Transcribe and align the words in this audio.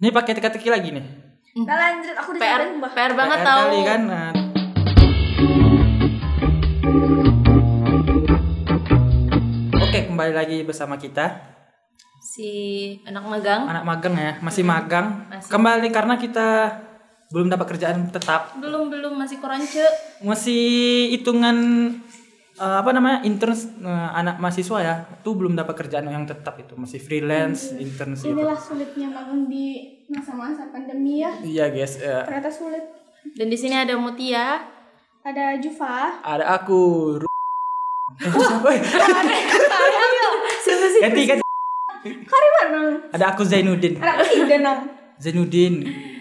Ini 0.00 0.16
pakai 0.16 0.32
teka-teki 0.32 0.72
lagi 0.72 0.96
nih. 0.96 1.04
Nah 1.60 1.76
lanjut 1.76 2.16
aku 2.16 2.32
udah 2.32 2.40
PR 2.40 2.60
mbak. 2.72 2.90
PR 2.96 3.12
banget 3.12 3.36
PR 3.36 3.44
tahu. 3.44 3.60
kali 3.60 3.80
kan. 3.84 4.00
Nah. 4.08 4.32
Oke, 9.76 10.08
kembali 10.08 10.32
lagi 10.32 10.64
bersama 10.64 10.96
kita. 10.96 11.52
Si 12.24 12.48
anak 13.04 13.28
magang 13.28 13.68
Anak 13.68 13.84
magang 13.84 14.16
ya, 14.16 14.32
masih 14.40 14.64
magang. 14.64 15.28
Masih. 15.28 15.52
Kembali 15.52 15.92
karena 15.92 16.16
kita 16.16 16.48
belum 17.28 17.52
dapat 17.52 17.76
kerjaan 17.76 18.08
tetap. 18.08 18.56
belum 18.56 18.88
belum 18.88 19.20
masih 19.20 19.36
korance. 19.36 19.84
Masih 20.24 21.12
hitungan 21.12 21.60
eh, 22.60 22.76
apa 22.78 22.90
namanya? 22.90 23.24
intern 23.24 23.56
eh, 23.80 23.88
anak 24.14 24.36
mahasiswa 24.36 24.78
ya. 24.78 24.94
Itu 25.10 25.32
belum 25.32 25.52
dapat 25.54 25.74
kerjaan 25.76 26.06
yang 26.06 26.24
tetap 26.24 26.54
itu, 26.56 26.76
masih 26.76 27.00
freelance, 27.00 27.72
intern 27.74 28.12
sih. 28.12 28.30
Inilah 28.30 28.54
sulitnya 28.54 29.08
magang 29.08 29.48
di 29.48 29.80
masa-masa 30.06 30.68
pandemi 30.68 31.20
ya. 31.20 31.32
Iya, 31.40 31.64
guys. 31.68 31.96
eh, 31.98 32.22
Ternyata 32.22 32.50
sulit. 32.50 32.84
Dan 33.32 33.48
di 33.48 33.56
sini 33.56 33.74
ada 33.74 33.96
Mutia. 33.96 34.60
Ada 35.20 35.56
Jufa. 35.56 36.20
ada 36.20 36.44
aku. 36.54 37.16
Siapa 40.60 40.86
sih? 40.88 41.00
ganti 41.00 41.22
ganti. 41.26 41.44
Kari 42.02 42.48
mana? 42.54 42.80
Ada 43.12 43.24
aku 43.30 43.42
Zainuddin. 43.44 44.00
Ada 44.00 44.12
aku 44.18 44.34
nang. 44.56 44.78
Zainuddin. 45.20 45.74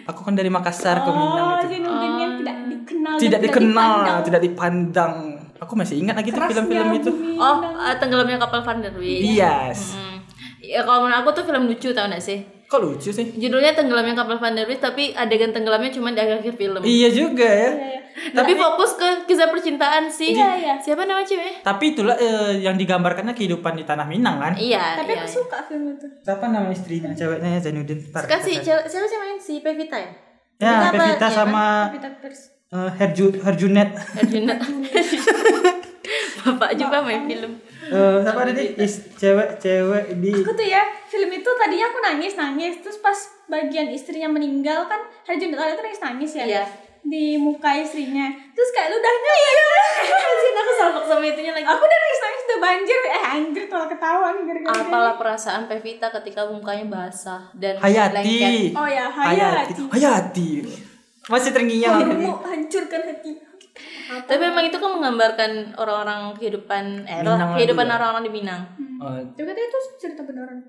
Aku 0.03 0.25
kan 0.25 0.33
dari 0.33 0.49
Makassar 0.49 0.99
ke 0.99 1.09
Minang 1.09 1.39
Oh, 1.39 1.55
itu. 1.55 1.67
Zainuddin 1.71 2.13
yang 2.17 2.33
tidak 2.35 2.57
dikenal. 2.67 3.13
Tidak 3.15 3.39
dikenal, 3.39 3.91
dipandang. 3.95 4.19
tidak 4.25 4.41
dipandang. 4.43 5.13
Aku 5.59 5.73
masih 5.75 5.99
ingat 5.99 6.15
lagi 6.15 6.31
tuh 6.31 6.39
film-film 6.39 6.89
itu. 6.95 7.11
Oh, 7.35 7.57
eh, 7.75 7.95
tenggelamnya 7.99 8.39
kapal 8.39 8.63
Van 8.63 8.79
der 8.79 8.95
Wijk. 8.95 9.21
Yes. 9.35 9.93
Hmm. 9.95 10.23
Ya 10.59 10.83
kalau 10.83 11.03
menurut 11.03 11.23
aku 11.23 11.29
tuh 11.35 11.43
film 11.43 11.67
lucu 11.67 11.91
tau 11.91 12.07
gak 12.07 12.21
sih? 12.21 12.59
Kok 12.69 12.85
lucu 12.85 13.09
sih? 13.09 13.33
Judulnya 13.33 13.73
Tenggelamnya 13.73 14.13
Kapal 14.13 14.37
Van 14.37 14.53
der 14.53 14.69
Wijk 14.69 14.77
tapi 14.77 15.09
adegan 15.17 15.49
tenggelamnya 15.49 15.89
cuma 15.89 16.13
di 16.13 16.21
akhir 16.21 16.53
film. 16.53 16.77
Iya 16.85 17.09
juga 17.09 17.41
ya. 17.49 17.71
Iya, 17.73 17.89
iya. 17.89 18.01
Tapi 18.29 18.53
fokus 18.53 18.93
ke 18.93 19.25
kisah 19.25 19.49
percintaan 19.49 20.05
sih. 20.05 20.37
Iya, 20.37 20.49
iya. 20.53 20.73
Siapa 20.77 21.01
nama 21.01 21.25
cewek? 21.25 21.65
Tapi 21.65 21.97
itulah 21.97 22.13
eh, 22.13 22.61
yang 22.61 22.77
digambarkannya 22.77 23.33
kehidupan 23.33 23.73
di 23.73 23.89
tanah 23.89 24.05
Minang 24.05 24.37
kan. 24.37 24.53
Iya, 24.53 25.01
Tapi 25.01 25.17
iya. 25.17 25.25
aku 25.25 25.41
suka 25.41 25.65
film 25.65 25.97
itu. 25.97 26.05
Siapa 26.21 26.45
nama 26.45 26.69
istrinya? 26.69 27.09
Ceweknya 27.09 27.57
Zainuddin. 27.57 27.97
Si 27.97 28.13
cari. 28.13 28.53
cewek- 28.61 28.85
siapa 28.85 29.05
sih 29.09 29.17
main 29.17 29.37
si 29.41 29.53
Pevita 29.65 29.97
ya? 29.97 30.11
Ya, 30.61 30.93
Pevita? 30.93 30.93
Pevita 30.93 31.25
Iya 31.25 31.33
sama 31.33 31.65
terus. 32.21 32.58
Eh, 32.69 32.89
Herju 32.95 33.25
Herjunet. 33.39 33.89
Arjuna. 34.15 34.55
Bapak 36.39 36.71
juga 36.73 36.97
main 36.99 37.27
film. 37.27 37.51
Eh, 37.83 38.17
siapa 38.21 38.41
tadi? 38.45 38.65
Is 38.77 38.93
cewek-cewek 39.13 40.17
di 40.17 40.31
Aku 40.31 40.51
tuh 40.51 40.63
ya 40.63 40.79
film 41.05 41.29
itu 41.29 41.49
tadinya 41.51 41.85
aku 41.85 41.99
nangis 41.99 42.33
nangis 42.33 42.79
terus 42.79 42.97
pas 42.99 43.17
bagian 43.45 43.89
istrinya 43.89 44.29
meninggal 44.29 44.85
kan 44.85 45.01
Harjun 45.25 45.49
Dutta 45.49 45.67
itu 45.67 45.81
nangis 45.81 45.99
nangis 45.99 46.31
ya 46.33 46.45
Iya. 46.45 46.63
di 47.01 47.33
muka 47.35 47.73
istrinya 47.73 48.29
terus 48.53 48.69
kayak 48.69 48.89
ludahnya 48.89 49.33
ya 49.33 49.51
Sih 50.37 50.49
aku 50.53 50.71
salpok 50.75 51.03
sama 51.03 51.23
itunya 51.25 51.49
lagi. 51.49 51.65
aku 51.65 51.81
udah 51.81 51.99
nangis 51.99 52.19
nangis 52.21 52.41
udah 52.43 52.59
banjir 52.61 52.99
eh 53.01 53.23
anjir 53.25 53.63
tuh 53.65 53.85
ketahuan 53.87 54.35
gara-gara 54.39 54.75
Apalah 54.79 55.15
perasaan 55.17 55.61
Pevita 55.65 56.07
ketika 56.13 56.45
mukanya 56.45 56.85
basah 56.87 57.41
dan 57.53 57.73
Hayati. 57.75 58.15
lengket. 58.15 58.77
oh 58.77 58.85
ya 58.87 59.05
Hayati. 59.09 59.73
Hayati 59.73 59.83
Hayati. 59.89 60.49
Masih 61.29 61.51
terngiang 61.51 61.95
aku. 61.95 62.13
mau 62.19 62.41
hancurkan 62.41 63.01
hati 63.05 63.31
Tapi 64.19 64.41
memang 64.41 64.65
itu 64.65 64.75
kan 64.75 64.89
menggambarkan 64.91 65.51
orang-orang 65.73 66.33
kehidupan 66.33 67.05
eh 67.05 67.21
Minang 67.21 67.53
kehidupan 67.55 67.85
juga. 67.85 67.95
orang-orang 67.95 68.23
di 68.23 68.33
Minang. 68.33 68.61
Oh, 68.97 69.15
tapi 69.15 69.45
katanya 69.45 69.67
itu 69.67 69.79
cerita 69.97 70.21
beneran 70.21 70.57
eh, 70.57 70.67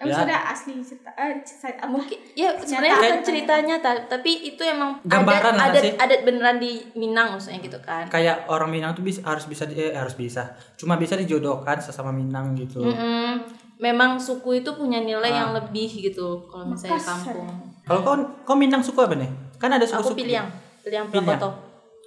Ya. 0.00 0.14
maksudnya 0.14 0.38
asli 0.44 0.72
cerita 0.80 1.10
eh, 1.12 1.42
cerita 1.42 1.74
apa 1.76 1.90
Mungkin 1.92 2.18
ya 2.32 2.48
sebenarnya 2.56 2.94
bukan 2.96 3.14
ceritanya 3.20 3.76
ta- 3.78 4.06
tapi 4.08 4.30
itu 4.44 4.62
emang 4.64 4.98
Gambaran 5.02 5.54
adat, 5.54 5.68
adat, 5.68 5.82
sih. 5.84 5.92
adat 5.96 6.20
beneran 6.22 6.56
di 6.56 6.72
Minang 6.94 7.28
maksudnya 7.32 7.58
gitu 7.60 7.78
kan. 7.80 8.06
kayak 8.08 8.46
orang 8.46 8.70
Minang 8.72 8.90
tuh 8.92 9.02
bisa 9.02 9.20
harus 9.22 9.44
bisa 9.44 9.62
di- 9.64 9.74
eh, 9.76 9.92
harus 9.92 10.14
bisa 10.14 10.42
cuma 10.74 10.94
bisa 10.94 11.14
dijodohkan 11.14 11.78
sesama 11.78 12.08
Minang 12.10 12.54
gitu 12.56 12.78
Mm-mm. 12.80 13.42
Memang 13.76 14.18
suku 14.18 14.58
itu 14.58 14.70
punya 14.72 14.98
nilai 14.98 15.30
yang 15.30 15.50
Ah. 15.52 15.56
lebih 15.56 15.86
gitu 15.86 16.42
kalau 16.44 16.66
misalnya 16.68 16.94
Makassar. 16.96 17.30
kampung. 17.30 17.50
kalau 17.84 18.00
kau 18.00 18.14
kau 18.44 18.56
Minang 18.56 18.80
suku 18.80 18.98
apa 18.98 19.14
nih 19.14 19.30
kan 19.58 19.70
ada 19.70 19.82
Aku 19.82 19.92
suku-suku 20.00 20.18
pilih 20.18 20.34
yang 20.36 20.48
pilih 20.80 20.96
yang 20.96 21.06
Piliang. 21.08 21.26
Prakoto. 21.28 21.48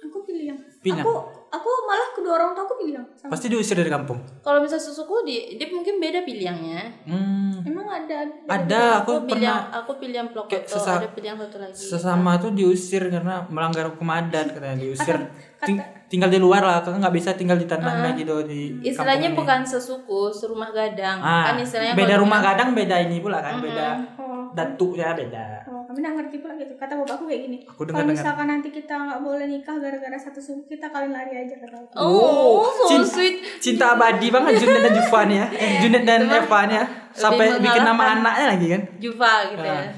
aku 0.02 0.18
pilih 0.24 0.44
yang 0.46 0.58
Pinang. 0.82 0.98
aku 1.00 1.12
aku 1.48 1.68
malah 1.84 2.08
kedua 2.10 2.32
orang 2.34 2.50
tua 2.52 2.64
aku 2.64 2.74
pilih 2.76 2.94
yang 2.94 3.06
sama 3.14 3.30
pasti 3.30 3.46
diusir 3.46 3.76
dari 3.76 3.86
kampung 3.88 4.18
Kalau 4.40 4.58
misalnya 4.58 4.82
susuku 4.82 5.14
di 5.22 5.34
dia 5.54 5.68
mungkin 5.68 5.94
beda 5.96 6.20
pilihannya. 6.22 6.82
hmm. 7.06 7.54
emang 7.62 7.86
ada 7.86 8.16
ada 8.48 8.82
aku, 8.98 9.12
Aku 9.14 9.24
pilih 9.24 9.44
yang 9.44 9.62
pernah 9.62 9.78
aku 9.78 9.92
pilih 9.96 10.16
yang 10.16 10.28
Prakoto, 10.28 10.50
kayak 10.50 10.64
sesa- 10.66 10.98
ada 10.98 11.08
pilih 11.08 11.28
yang 11.28 11.38
satu 11.38 11.56
lagi. 11.56 11.76
sesama 11.78 12.30
tuh 12.36 12.50
diusir 12.50 13.02
karena 13.06 13.46
melanggar 13.46 13.84
hukum 13.88 14.08
adat 14.08 14.50
katanya 14.50 14.78
diusir 14.80 15.14
Kata- 15.14 15.50
Ting- 15.62 15.78
tinggal 16.08 16.26
di 16.28 16.36
luar 16.36 16.58
lah 16.60 16.82
kan 16.82 16.98
nggak 16.98 17.14
bisa 17.14 17.30
tinggal 17.32 17.54
di 17.54 17.64
tanahnya 17.64 18.12
gitu 18.14 18.42
di 18.42 18.82
Istilahnya 18.82 19.30
bukan 19.32 19.62
sesuku, 19.62 20.28
serumah 20.28 20.68
gadang. 20.68 21.16
ah, 21.16 21.46
kan 21.46 21.56
istilahnya 21.56 21.94
beda 21.94 22.18
rumah 22.18 22.42
gadang 22.42 22.74
beda 22.74 22.96
ini 23.00 23.22
pula 23.22 23.38
kan 23.38 23.62
beda 23.62 23.86
oh 24.18 24.50
datuknya 24.52 25.14
beda 25.14 25.46
Oh, 25.64 25.81
kami 25.92 26.00
nggak 26.00 26.16
ngerti 26.24 26.36
pula 26.40 26.56
gitu. 26.56 26.72
Kata 26.80 26.92
bapakku 26.96 27.28
kayak 27.28 27.42
gini. 27.44 27.58
Aku 27.68 27.84
Kalau 27.84 28.08
misalkan 28.08 28.48
nanti 28.48 28.72
kita 28.72 28.96
nggak 28.96 29.20
boleh 29.20 29.44
nikah 29.44 29.76
gara-gara 29.76 30.16
satu 30.16 30.40
suku, 30.40 30.72
kita 30.72 30.88
kawin 30.88 31.12
lari 31.12 31.36
aja 31.36 31.52
kata 31.60 31.76
aku. 31.76 31.92
Oh, 32.00 32.64
so 32.64 32.88
Cin- 32.88 33.04
sweet. 33.04 33.36
cinta 33.60 33.92
abadi 33.92 34.32
banget 34.32 34.56
Junet 34.56 34.80
dan 34.80 34.92
Jufan 34.96 35.28
ya 35.28 35.46
eh, 35.60 35.84
Junet 35.84 36.02
dan 36.08 36.24
Evan 36.24 36.68
ya 36.72 36.84
sampai 37.12 37.60
bikin 37.60 37.84
nama 37.84 38.16
anaknya 38.16 38.46
lagi 38.56 38.66
kan 38.72 38.82
Juva 38.96 39.32
gitu 39.52 39.60
ya. 39.60 39.84
Ah. 39.84 39.92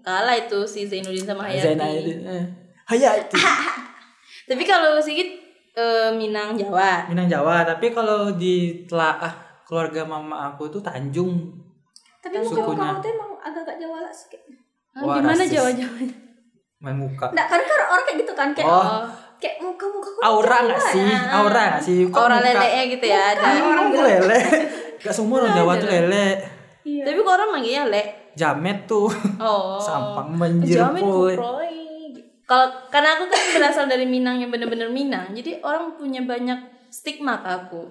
Kalah 0.00 0.32
itu 0.40 0.58
si 0.64 0.88
Zainuddin 0.88 1.28
sama 1.28 1.44
Hayati. 1.44 1.76
Zainal 1.76 1.92
eh. 1.92 2.44
Hayati 2.88 3.36
Tapi 4.48 4.64
kalau 4.64 4.96
Sigit 4.96 5.36
eh, 5.76 6.10
Minang 6.16 6.56
Jawa. 6.56 7.04
Minang 7.12 7.28
Jawa 7.28 7.68
tapi 7.68 7.92
kalau 7.92 8.32
di 8.32 8.88
telaah 8.88 9.28
keluarga 9.68 10.08
mama 10.08 10.48
aku 10.48 10.72
tuh 10.72 10.80
Tanjung 10.80 11.52
Tapi 12.24 12.40
muka 12.40 12.64
Sukunya. 12.64 12.88
kamu 12.88 13.04
tuh 13.04 13.10
emang 13.12 13.30
agak-agak 13.44 13.76
Jawa 13.76 13.96
lah 14.00 14.12
sedikit. 14.12 14.57
Ah, 14.98 15.04
Wah, 15.04 15.14
gimana 15.16 15.38
rasis. 15.38 15.52
Jawa-Jawa? 15.52 15.98
main 16.78 16.94
muka 16.96 17.26
Nggak, 17.28 17.46
kan 17.48 17.60
kan 17.60 17.80
orang 17.84 18.04
kayak 18.04 18.18
gitu 18.18 18.32
kan 18.32 18.48
kayak 18.52 18.66
Oh. 18.68 19.02
kayak 19.36 19.56
muka-muka 19.60 20.08
aku 20.08 20.20
aura 20.20 20.46
Jawa 20.52 20.66
nggak 20.68 20.82
sih 20.84 21.02
ya. 21.04 21.20
aura 21.32 21.62
nggak 21.68 21.82
sih 21.82 21.98
Kok 22.04 22.18
Orang 22.20 22.38
muka- 22.40 22.54
lele 22.54 22.80
gitu 22.88 23.04
ya 23.04 23.20
ada. 23.28 23.46
orang 23.60 23.86
lele 23.90 24.40
gak 24.96 25.10
semua 25.12 25.36
orang 25.38 25.52
Jawa 25.54 25.72
tuh 25.76 25.88
lele 25.88 26.26
Iya. 26.80 27.02
Tapi 27.04 27.18
kok 27.18 27.34
orang 27.34 27.50
manggilnya 27.52 27.84
Le. 27.86 28.02
jamet 28.32 28.78
tuh 28.84 29.10
Oh. 29.36 29.76
sampang 29.84 30.34
banjir 30.34 30.80
kuproy. 30.80 31.36
Kalau 32.42 32.66
karena 32.88 33.12
aku 33.12 33.24
kan 33.26 33.40
berasal 33.52 33.84
dari 33.84 34.02
Minang 34.04 34.38
yang 34.38 34.48
bener-bener 34.48 34.88
Minang, 34.88 35.30
jadi 35.30 35.60
orang 35.60 35.92
punya 35.92 36.22
banyak 36.22 36.56
stigma 36.88 37.38
ke 37.38 37.50
aku. 37.50 37.82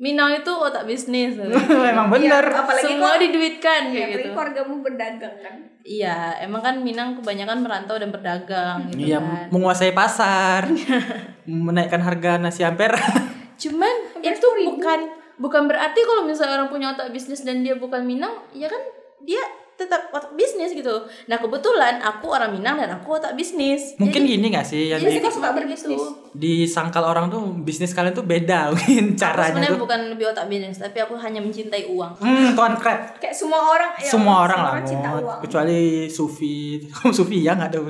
Minang 0.00 0.32
itu 0.34 0.48
otak 0.48 0.88
bisnis. 0.88 1.36
bener 2.10 2.40
Iya, 2.42 2.56
apalagi 2.56 2.84
Semua 2.88 3.12
kok- 3.14 3.20
diduitkan 3.20 3.80
Ya, 3.86 3.92
kayak 3.92 4.08
gitu. 4.10 4.28
keluargamu 4.32 4.74
berdagang 4.80 5.36
kan. 5.38 5.54
Iya, 5.80 6.16
emang 6.40 6.60
kan 6.60 6.74
Minang 6.80 7.14
kebanyakan 7.14 7.60
merantau 7.60 7.96
dan 7.96 8.08
berdagang 8.08 8.88
gitu 8.88 9.12
Iya, 9.12 9.20
kan. 9.20 9.46
menguasai 9.50 9.92
pasar, 9.92 10.72
menaikkan 11.46 12.00
harga 12.00 12.40
nasi 12.40 12.64
ampera. 12.64 12.96
Cuman 13.62 13.92
itu 14.18 14.46
bukan 14.66 15.00
bukan 15.36 15.62
berarti 15.64 16.00
kalau 16.00 16.24
misalnya 16.24 16.56
orang 16.58 16.68
punya 16.68 16.86
otak 16.90 17.12
bisnis 17.12 17.44
dan 17.44 17.60
dia 17.60 17.76
bukan 17.76 18.00
Minang, 18.00 18.32
ya 18.50 18.66
kan 18.66 18.80
dia 19.20 19.40
tetap 19.80 20.10
otak 20.10 20.32
bisnis 20.32 20.70
gitu. 20.70 20.92
Nah 21.24 21.36
kebetulan 21.36 21.96
aku 21.98 22.28
orang 22.28 22.50
Minang 22.50 22.76
dan 22.76 22.92
aku 22.92 23.16
otak 23.16 23.32
bisnis. 23.32 23.96
Mungkin 23.96 24.22
gini 24.22 24.46
gak 24.48 24.62
sih 24.62 24.88
yang 24.88 25.00
Jadi 25.00 25.16
di, 25.16 25.20
kok 25.20 25.32
suka 25.32 25.50
berbisnis? 25.50 25.96
disangkal 26.30 27.02
orang 27.02 27.26
tuh 27.26 27.40
bisnis 27.58 27.90
kalian 27.90 28.12
tuh 28.12 28.22
beda 28.22 28.68
mungkin 28.70 29.04
Aku 29.08 29.18
caranya 29.18 29.50
sebenarnya 29.50 29.72
tuh. 29.72 29.80
bukan 29.80 30.00
lebih 30.10 30.26
otak 30.28 30.46
bisnis, 30.46 30.76
tapi 30.76 30.98
aku 30.98 31.16
hanya 31.16 31.40
mencintai 31.40 31.88
uang. 31.88 32.12
Hmm, 32.14 32.52
tuan 32.52 32.76
crab. 32.76 33.16
Kayak 33.16 33.32
semua 33.32 33.60
orang 33.66 33.90
ya, 33.96 34.06
Semua 34.06 34.36
orang 34.42 34.60
lah, 34.60 34.74
cinta 34.82 35.08
Mot. 35.10 35.22
uang. 35.22 35.38
kecuali 35.40 35.80
Sufi. 36.06 36.56
Kaum 36.92 37.10
Sufi 37.10 37.40
ya 37.40 37.54
nggak 37.54 37.70
ada. 37.70 37.80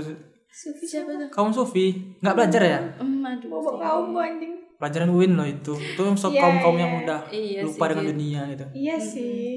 Sufi 0.48 0.84
Siapa 0.84 1.10
tuh? 1.10 1.28
Kaum 1.28 1.50
Sufi 1.50 1.86
nggak 2.16 2.34
belajar 2.34 2.62
ya? 2.62 2.78
Hmm, 2.96 3.20
aduh. 3.20 3.48
Bawa 3.50 3.70
kaum 3.76 4.14
anjing. 4.14 4.52
Pelajaran 4.76 5.10
Win 5.10 5.34
loh 5.34 5.44
itu. 5.44 5.74
Itu 5.74 6.04
so, 6.14 6.28
Iya, 6.28 6.40
kaum 6.40 6.56
kaum 6.58 6.72
iya. 6.74 6.82
yang 6.82 6.92
udah 7.00 7.20
Iya 7.28 7.60
lupa 7.62 7.76
sih, 7.76 7.90
dengan 7.90 8.00
gitu. 8.02 8.12
dunia 8.14 8.40
gitu. 8.48 8.64
Iya 8.72 8.96
sih. 8.96 9.48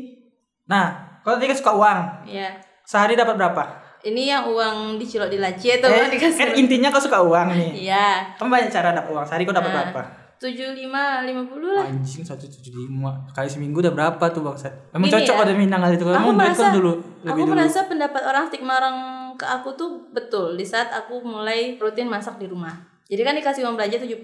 Nah, 0.66 1.12
kalau 1.24 1.36
tadi 1.36 1.48
kan 1.48 1.58
suka 1.58 1.72
uang, 1.74 2.00
Iya. 2.25 2.50
sehari 2.84 3.16
dapat 3.16 3.34
berapa? 3.34 3.64
Ini 4.04 4.24
yang 4.30 4.44
uang 4.46 5.00
dicelok 5.00 5.28
di 5.28 5.40
laci 5.40 5.72
itu 5.72 5.80
Eh, 5.81 6.12
dikasih. 6.12 6.36
kan 6.38 6.50
intinya 6.54 6.92
kau 6.92 7.00
suka 7.00 7.20
uang 7.20 7.48
nih. 7.50 7.72
Iya. 7.88 8.36
Kamu 8.36 8.52
banyak 8.52 8.68
cara 8.68 8.92
dapat 8.92 9.10
uang. 9.10 9.24
Sehari 9.24 9.44
kau 9.44 9.52
dapat 9.52 9.72
Nah. 9.72 9.80
berapa? 9.81 10.02
Tujuh 10.36 10.75
lima 10.75 11.24
lima 11.24 11.48
puluh 11.48 11.72
lah. 11.72 11.88
Anjing 11.88 12.20
175 12.20 13.00
kali 13.31 13.48
seminggu 13.48 13.80
udah 13.80 13.96
berapa 13.96 14.25
tuh 14.28 14.44
bangsat? 14.44 14.92
Emang 14.92 15.08
Gini 15.08 15.16
cocok 15.18 15.36
ya, 15.38 15.42
ada 15.42 15.54
Minang 15.56 15.81
kali 15.81 15.96
itu. 15.96 16.04
Duit 16.04 16.20
merasa, 16.36 16.68
dulu 16.70 16.92
aku 17.24 17.40
dulu. 17.40 17.52
merasa 17.56 17.80
pendapat 17.88 18.22
orang 18.22 18.44
stigma 18.46 18.76
orang 18.76 18.98
ke 19.34 19.46
aku 19.46 19.72
tuh 19.74 19.90
betul 20.12 20.54
di 20.54 20.68
saat 20.68 20.92
aku 20.92 21.24
mulai 21.24 21.80
rutin 21.80 22.06
masak 22.06 22.36
di 22.36 22.46
rumah. 22.46 22.76
Jadi 23.08 23.24
kan 23.24 23.31
dikasih 23.34 23.64
uang 23.64 23.80
belanja 23.80 23.96
70. 23.98 24.19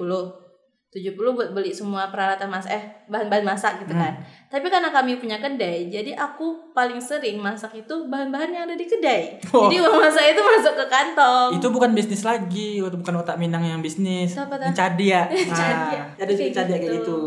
70 0.89 1.13
buat 1.13 1.53
beli 1.53 1.69
semua 1.69 2.09
peralatan 2.09 2.50
mas 2.50 2.65
eh 2.65 2.81
bahan-bahan 3.06 3.45
masak 3.45 3.77
gitu 3.80 3.94
Hmm. 3.94 4.01
kan. 4.01 4.13
Tapi 4.50 4.65
karena 4.68 4.89
kami 4.89 5.21
punya 5.21 5.38
kedai, 5.38 5.86
jadi 5.86 6.18
aku 6.18 6.74
paling 6.74 6.97
sering 6.97 7.38
masak 7.38 7.77
itu 7.77 8.09
bahan-bahan 8.09 8.50
yang 8.50 8.63
ada 8.65 8.74
di 8.74 8.89
kedai. 8.89 9.38
Oh. 9.53 9.69
Jadi 9.69 9.86
uang 9.86 10.01
masak 10.01 10.33
itu 10.33 10.41
masuk 10.41 10.74
ke 10.74 10.86
kantong. 10.89 11.50
Itu 11.53 11.69
bukan 11.69 11.94
bisnis 11.94 12.25
lagi, 12.25 12.81
itu 12.81 12.97
bukan 12.97 13.21
otak 13.21 13.38
Minang 13.38 13.62
yang 13.62 13.86
bisnis. 13.86 14.33
Siapa? 14.33 14.57
Yang 14.57 14.74
Cadi 14.74 15.06
ya. 15.07 15.24
Ada 15.30 16.25
Kayak 16.33 16.53
cadi 16.57 16.71
kayak 16.71 16.81
gitu. 16.81 16.94
gitu. 16.97 17.19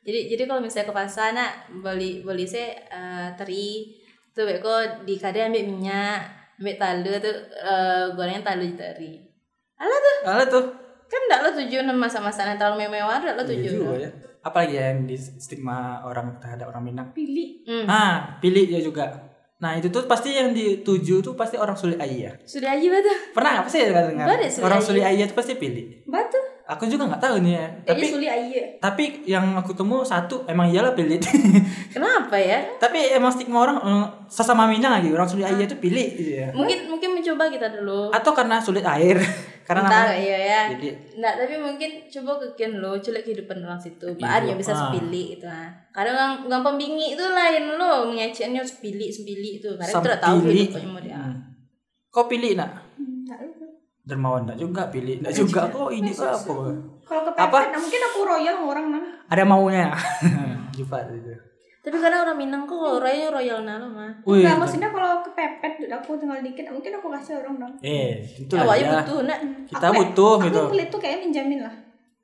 Jadi 0.00 0.20
jadi 0.30 0.42
kalau 0.46 0.62
misalnya 0.62 0.88
ke 0.88 0.94
pasar 0.94 1.28
nak 1.34 1.50
beli 1.82 2.22
beli 2.22 2.46
saya 2.46 2.72
eh, 2.88 3.28
teri 3.34 3.90
tuh 4.30 4.46
beko 4.46 5.02
di 5.02 5.18
kadang 5.18 5.50
ambil 5.50 5.66
minyak, 5.66 6.18
ambil 6.56 6.74
talu 6.78 7.12
tuh 7.18 7.34
eh, 7.58 8.06
gorengnya 8.14 8.46
talu 8.46 8.70
teri. 8.72 9.18
Alah 9.76 9.98
tuh 9.98 10.14
Alah 10.24 10.46
tuh. 10.46 10.64
Kan 11.10 11.20
enggak 11.26 11.40
lo 11.42 11.50
tujuh 11.58 11.78
masak-masak 11.90 12.44
yang 12.46 12.58
terlalu 12.58 12.86
mewah 12.86 13.18
enggak 13.18 13.34
lo 13.34 13.42
Iya 13.42 13.50
tujuh. 13.50 13.70
juga 13.74 13.94
ya. 13.98 14.10
Apalagi 14.40 14.72
ya 14.72 14.84
yang 14.88 15.00
di 15.04 15.16
stigma 15.18 15.76
orang 16.00 16.38
terhadap 16.38 16.70
orang 16.70 16.80
Minang. 16.82 17.08
Pilih. 17.10 17.66
Hmm. 17.66 17.84
Ah, 17.84 18.38
pilih 18.38 18.64
ya 18.64 18.80
juga. 18.80 19.28
Nah 19.60 19.76
itu 19.76 19.92
tuh 19.92 20.08
pasti 20.08 20.32
yang 20.32 20.56
dituju 20.56 21.20
tuh 21.20 21.36
pasti 21.36 21.60
orang 21.60 21.76
sulit 21.76 22.00
ayah. 22.00 22.32
Sudah 22.48 22.72
aja 22.72 22.86
betul. 22.88 23.12
Pernah 23.36 23.50
nggak 23.60 23.68
sih 23.68 23.84
dengar 23.84 24.08
dengar? 24.08 24.26
Orang 24.64 24.80
Ayah. 24.80 24.80
sulit 24.80 25.04
ayah 25.04 25.24
tuh 25.26 25.36
pasti 25.36 25.52
pilih. 25.54 26.00
Batu. 26.08 26.40
Aku 26.70 26.86
juga 26.86 27.10
nggak 27.10 27.18
tahu 27.18 27.42
nih 27.42 27.58
ya. 27.58 27.66
Tapi 27.82 27.90
Tapi 27.90 28.04
suli 28.06 28.28
aja. 28.30 28.62
tapi 28.78 29.04
yang 29.26 29.58
aku 29.58 29.74
temu 29.74 30.06
satu 30.06 30.46
emang 30.46 30.70
iyalah 30.70 30.94
pilih. 30.94 31.18
Kenapa 31.94 32.38
ya? 32.38 32.62
tapi 32.78 33.10
emang 33.10 33.34
stigma 33.34 33.66
orang 33.66 33.78
eh, 33.82 34.06
sesama 34.30 34.70
Minang 34.70 35.02
lagi 35.02 35.10
orang 35.10 35.26
sulit 35.26 35.50
ayah 35.50 35.66
itu 35.66 35.74
pilih 35.82 36.06
gitu 36.14 36.32
ya. 36.38 36.48
Mungkin 36.54 36.86
mungkin 36.86 37.18
mencoba 37.18 37.50
kita 37.50 37.74
dulu. 37.74 38.14
Atau 38.14 38.30
karena 38.30 38.62
sulit 38.62 38.86
air. 38.86 39.18
karena 39.70 39.86
Entah 39.86 40.02
namanya 40.02 40.18
iya 40.18 40.38
ya. 40.38 40.62
Jadi 40.74 40.88
Nggak, 41.18 41.34
tapi 41.46 41.54
mungkin 41.62 41.90
coba 42.10 42.32
kekian 42.42 42.72
lo, 42.82 42.98
culik 42.98 43.22
kehidupan 43.22 43.62
orang 43.62 43.78
situ. 43.78 44.06
Bahan 44.18 44.42
yang 44.50 44.58
bisa 44.58 44.74
ah. 44.74 44.90
sepilih 44.90 45.26
itu 45.38 45.46
ah. 45.46 45.70
Kadang 45.94 46.14
orang 46.14 46.32
gampang 46.50 46.74
bingi 46.74 47.14
itu 47.14 47.22
lain 47.22 47.78
lo, 47.78 48.10
mengeceknya 48.10 48.62
sepilih 48.62 49.10
sepilih 49.10 49.62
itu. 49.62 49.68
Sam 49.82 50.02
tidak 50.02 50.22
tahu 50.22 50.46
hidupnya 50.46 50.86
mau 50.90 51.02
dia. 51.02 51.18
Hmm. 51.18 51.38
Kau 52.10 52.26
pilih 52.26 52.58
nak? 52.58 52.82
Enggak 52.98 53.38
lupa. 53.46 53.59
Dermawan 54.10 54.42
nak 54.44 54.56
juga 54.56 54.82
pilih. 54.88 55.22
Nak 55.22 55.30
juga 55.30 55.70
kok 55.70 55.88
ini 55.88 56.10
kok 56.10 56.26
apa? 56.26 56.54
Kalau 57.06 57.22
Apa? 57.22 57.30
kepepet, 57.32 57.66
nah 57.70 57.78
mungkin 57.78 58.00
aku 58.04 58.18
royal 58.24 58.56
orang 58.60 58.86
mana? 58.88 59.08
Ada 59.26 59.42
maunya. 59.44 59.86
Jumpa 60.76 60.98
itu. 61.08 61.30
Tapi 61.80 61.96
kadang 61.96 62.20
orang 62.22 62.36
Minang 62.36 62.62
kok 62.64 62.76
kalau 62.76 62.98
royal 62.98 63.30
royal 63.30 63.62
nalo 63.62 63.88
mah. 63.88 64.12
Wih. 64.22 64.42
Enggak, 64.42 64.56
maksudnya 64.58 64.88
kalau 64.90 65.22
kepepet 65.22 65.88
aku 65.88 66.10
tinggal 66.18 66.38
dikit, 66.40 66.66
mungkin 66.68 66.92
aku 66.92 67.08
kasih 67.08 67.34
orang 67.38 67.54
dong. 67.56 67.72
Eh, 67.80 68.20
itu 68.36 68.52
Ya, 68.52 68.62
lah 68.62 68.76
ya. 68.76 69.00
butuh 69.00 69.18
nak. 69.24 69.38
Kita 69.64 69.86
Aku- 69.88 69.96
butuh 70.04 70.32
aku 70.36 70.44
gitu. 70.44 70.60
pelit 70.68 70.88
tuh 70.88 71.00
kayak 71.00 71.18
minjamin 71.20 71.60
lah. 71.62 71.74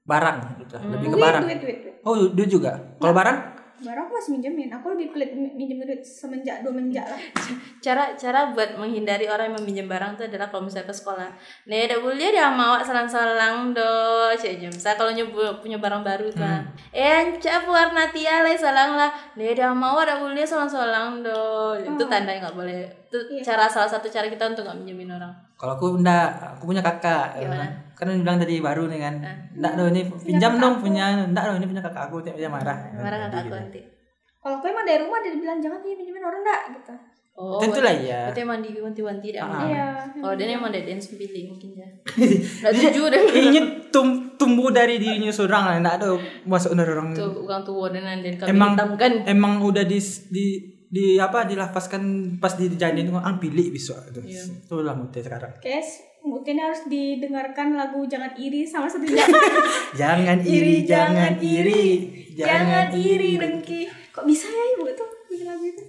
Barang 0.04 0.38
gitu. 0.60 0.76
Lebih 0.76 1.06
ke 1.08 1.14
Duit, 1.14 1.24
barang. 1.24 1.42
duit, 1.42 1.58
duit, 1.58 1.78
duit. 1.82 1.94
Oh, 2.02 2.14
duit 2.28 2.46
juga. 2.48 2.72
Kalau 3.00 3.10
barang? 3.10 3.38
Barang 3.76 4.08
aku 4.08 4.16
masih 4.16 4.32
minjemin. 4.36 4.68
Aku 4.72 4.96
lebih 4.96 5.12
pelit 5.12 5.36
min- 5.36 5.52
minjem 5.52 5.84
duit 5.84 6.00
semenjak 6.00 6.64
dua 6.64 6.72
menjak 6.72 7.04
lah. 7.04 7.20
Cara 7.84 8.16
cara 8.16 8.50
buat 8.50 8.80
menghindari 8.80 9.28
orang 9.28 9.52
yang 9.52 9.56
meminjam 9.60 9.86
barang 9.86 10.16
itu 10.16 10.24
adalah 10.26 10.48
kalau 10.48 10.64
misalnya 10.64 10.88
ke 10.88 10.96
sekolah. 10.96 11.28
Nih 11.68 11.86
ada 11.86 12.00
boleh 12.00 12.28
dia 12.32 12.48
mau 12.50 12.80
salang-salang 12.80 13.76
do, 13.76 13.92
cek 14.34 14.58
jam. 14.58 14.72
Saya 14.72 14.96
kalau 14.96 15.12
nyoba 15.12 15.60
punya 15.60 15.76
barang 15.76 16.02
baru 16.02 16.26
tuh. 16.32 16.42
Hmm. 16.42 16.66
Eh, 16.90 17.36
cak 17.36 17.68
warna 17.68 18.08
tia 18.10 18.40
lah 18.40 18.56
salang 18.56 18.96
lah. 18.96 19.12
Nih 19.36 19.52
dia 19.52 19.68
mau 19.70 20.00
ada 20.00 20.18
boleh 20.18 20.42
salang-salang 20.42 21.20
do. 21.22 21.76
Itu 21.78 22.04
tanda 22.08 22.32
yang 22.32 22.42
nggak 22.48 22.56
boleh. 22.56 22.80
Itu 23.06 23.18
cara 23.44 23.68
salah 23.68 23.86
satu 23.86 24.08
cara 24.08 24.26
kita 24.26 24.50
untuk 24.50 24.66
nggak 24.66 24.78
minjemin 24.82 25.14
orang. 25.14 25.30
Kalau 25.56 25.76
aku 25.76 25.96
enggak, 25.96 26.58
aku 26.58 26.68
punya 26.68 26.82
kakak. 26.82 27.38
ya 27.38 27.46
Gimana? 27.46 27.64
kan? 27.64 27.85
Kan 27.96 28.12
dia 28.12 28.20
bilang 28.20 28.36
tadi 28.36 28.54
baru 28.60 28.84
nih 28.92 29.00
kan. 29.00 29.14
Enggak 29.56 29.72
dong 29.80 29.88
ini 29.96 30.02
pinjam 30.20 30.52
dong 30.60 30.74
punya. 30.84 31.04
Enggak 31.24 31.44
dong 31.48 31.56
ini 31.58 31.66
punya 31.66 31.82
kakak 31.82 32.12
aku 32.12 32.20
tiap 32.20 32.36
dia 32.36 32.52
marah. 32.52 32.76
Marah 32.92 33.16
Jadi 33.16 33.24
kakak 33.24 33.40
gitu. 33.40 33.48
aku 33.48 33.56
nanti. 33.56 33.80
Kalau 34.36 34.54
aku 34.60 34.66
emang 34.68 34.84
dari 34.84 35.00
rumah 35.00 35.18
dia 35.24 35.32
bilang 35.32 35.58
jangan 35.58 35.80
nih 35.80 35.96
minjemin 35.96 36.22
orang 36.22 36.40
enggak 36.44 36.62
gitu. 36.76 36.94
Oh, 37.36 37.60
Tentulah 37.60 37.92
ya. 37.92 38.32
Berarti 38.32 38.40
emang 38.48 38.64
diwanti-wanti 38.64 39.28
dah. 39.36 39.44
Ah. 39.44 39.60
Iya. 39.68 39.86
Kalau 40.24 40.34
dia 40.40 40.56
emang 40.56 40.72
ada 40.72 40.80
dance 40.80 41.12
pilih 41.12 41.52
mungkin 41.52 41.70
ya. 41.76 41.88
Nggak 42.64 42.72
tujuh 42.80 43.04
deh. 43.12 43.20
Ingin 43.44 43.64
tum 43.92 44.08
tumbuh 44.40 44.72
dari 44.72 44.96
dirinya 44.96 45.28
seorang 45.28 45.62
lah, 45.68 45.74
enggak 45.80 45.96
ada 46.00 46.08
masuk 46.48 46.72
dari 46.72 46.90
orang. 46.96 47.12
Tuh 47.12 47.44
orang 47.44 47.64
tua 47.64 47.92
dan 47.92 48.24
dan 48.24 48.34
kami 48.40 48.48
Emang 48.52 48.72
hitamkan. 48.72 49.12
emang 49.28 49.52
udah 49.60 49.84
di 49.84 50.00
di 50.32 50.46
di 50.86 51.18
apa 51.20 51.44
dilafaskan 51.44 52.02
pas 52.40 52.56
dijadiin 52.56 53.12
ang 53.12 53.36
pilih 53.36 53.68
besok 53.68 54.00
itu. 54.16 54.20
Iya. 54.24 54.42
Itulah 54.64 54.96
mute 54.96 55.20
sekarang. 55.20 55.60
Guys, 55.60 56.00
mungkin 56.26 56.58
harus 56.58 56.82
didengarkan 56.90 57.78
lagu 57.78 58.02
Jangan 58.04 58.34
Iri 58.34 58.66
sama 58.66 58.90
satu. 58.90 59.06
Jangan 60.00 60.42
iri, 60.42 60.82
jangan 60.82 61.38
iri, 61.38 61.84
Jangan 62.34 62.90
iri 62.92 63.38
dengki. 63.38 63.86
Kok 64.10 64.26
bisa 64.26 64.50
ya 64.50 64.64
ibu 64.76 64.84
tuh 64.92 65.08
bikin 65.30 65.46
lagu 65.48 65.64
itu? 65.64 65.84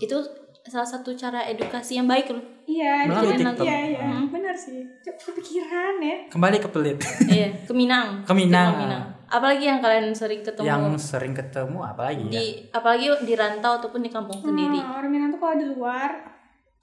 Itu 0.00 0.18
salah 0.66 0.88
satu 0.88 1.12
cara 1.14 1.46
edukasi 1.46 2.00
yang 2.00 2.08
baik 2.10 2.32
loh. 2.32 2.42
Iya, 2.70 3.10
Melalui 3.10 3.34
TikTok. 3.34 3.66
Iya, 3.66 3.78
iya. 3.98 4.06
Benar 4.30 4.54
sih. 4.54 4.86
Cuk, 5.02 5.34
kepikiran 5.34 5.98
ya. 5.98 6.16
Kembali 6.30 6.56
ke 6.62 6.68
pelit. 6.70 6.98
iya, 7.26 7.50
ke 7.68 7.72
Minang. 7.74 8.22
Ke 8.22 8.32
Minang. 8.34 8.70
Ke 8.78 8.86
Apalagi 9.30 9.62
yang 9.66 9.78
kalian 9.78 10.10
sering 10.10 10.42
ketemu 10.42 10.66
yang 10.66 10.82
sering 10.98 11.30
ketemu 11.30 11.86
apa 11.86 12.10
lagi 12.10 12.26
ya? 12.26 12.34
di 12.34 12.46
apalagi 12.74 13.06
di 13.22 13.34
rantau 13.38 13.78
ataupun 13.78 14.02
di 14.02 14.10
kampung 14.10 14.42
sendiri. 14.42 14.82
Hmm, 14.82 14.98
orang 14.98 15.10
Minang 15.10 15.30
tuh 15.30 15.38
kalau 15.38 15.54
di 15.54 15.66
luar, 15.70 16.10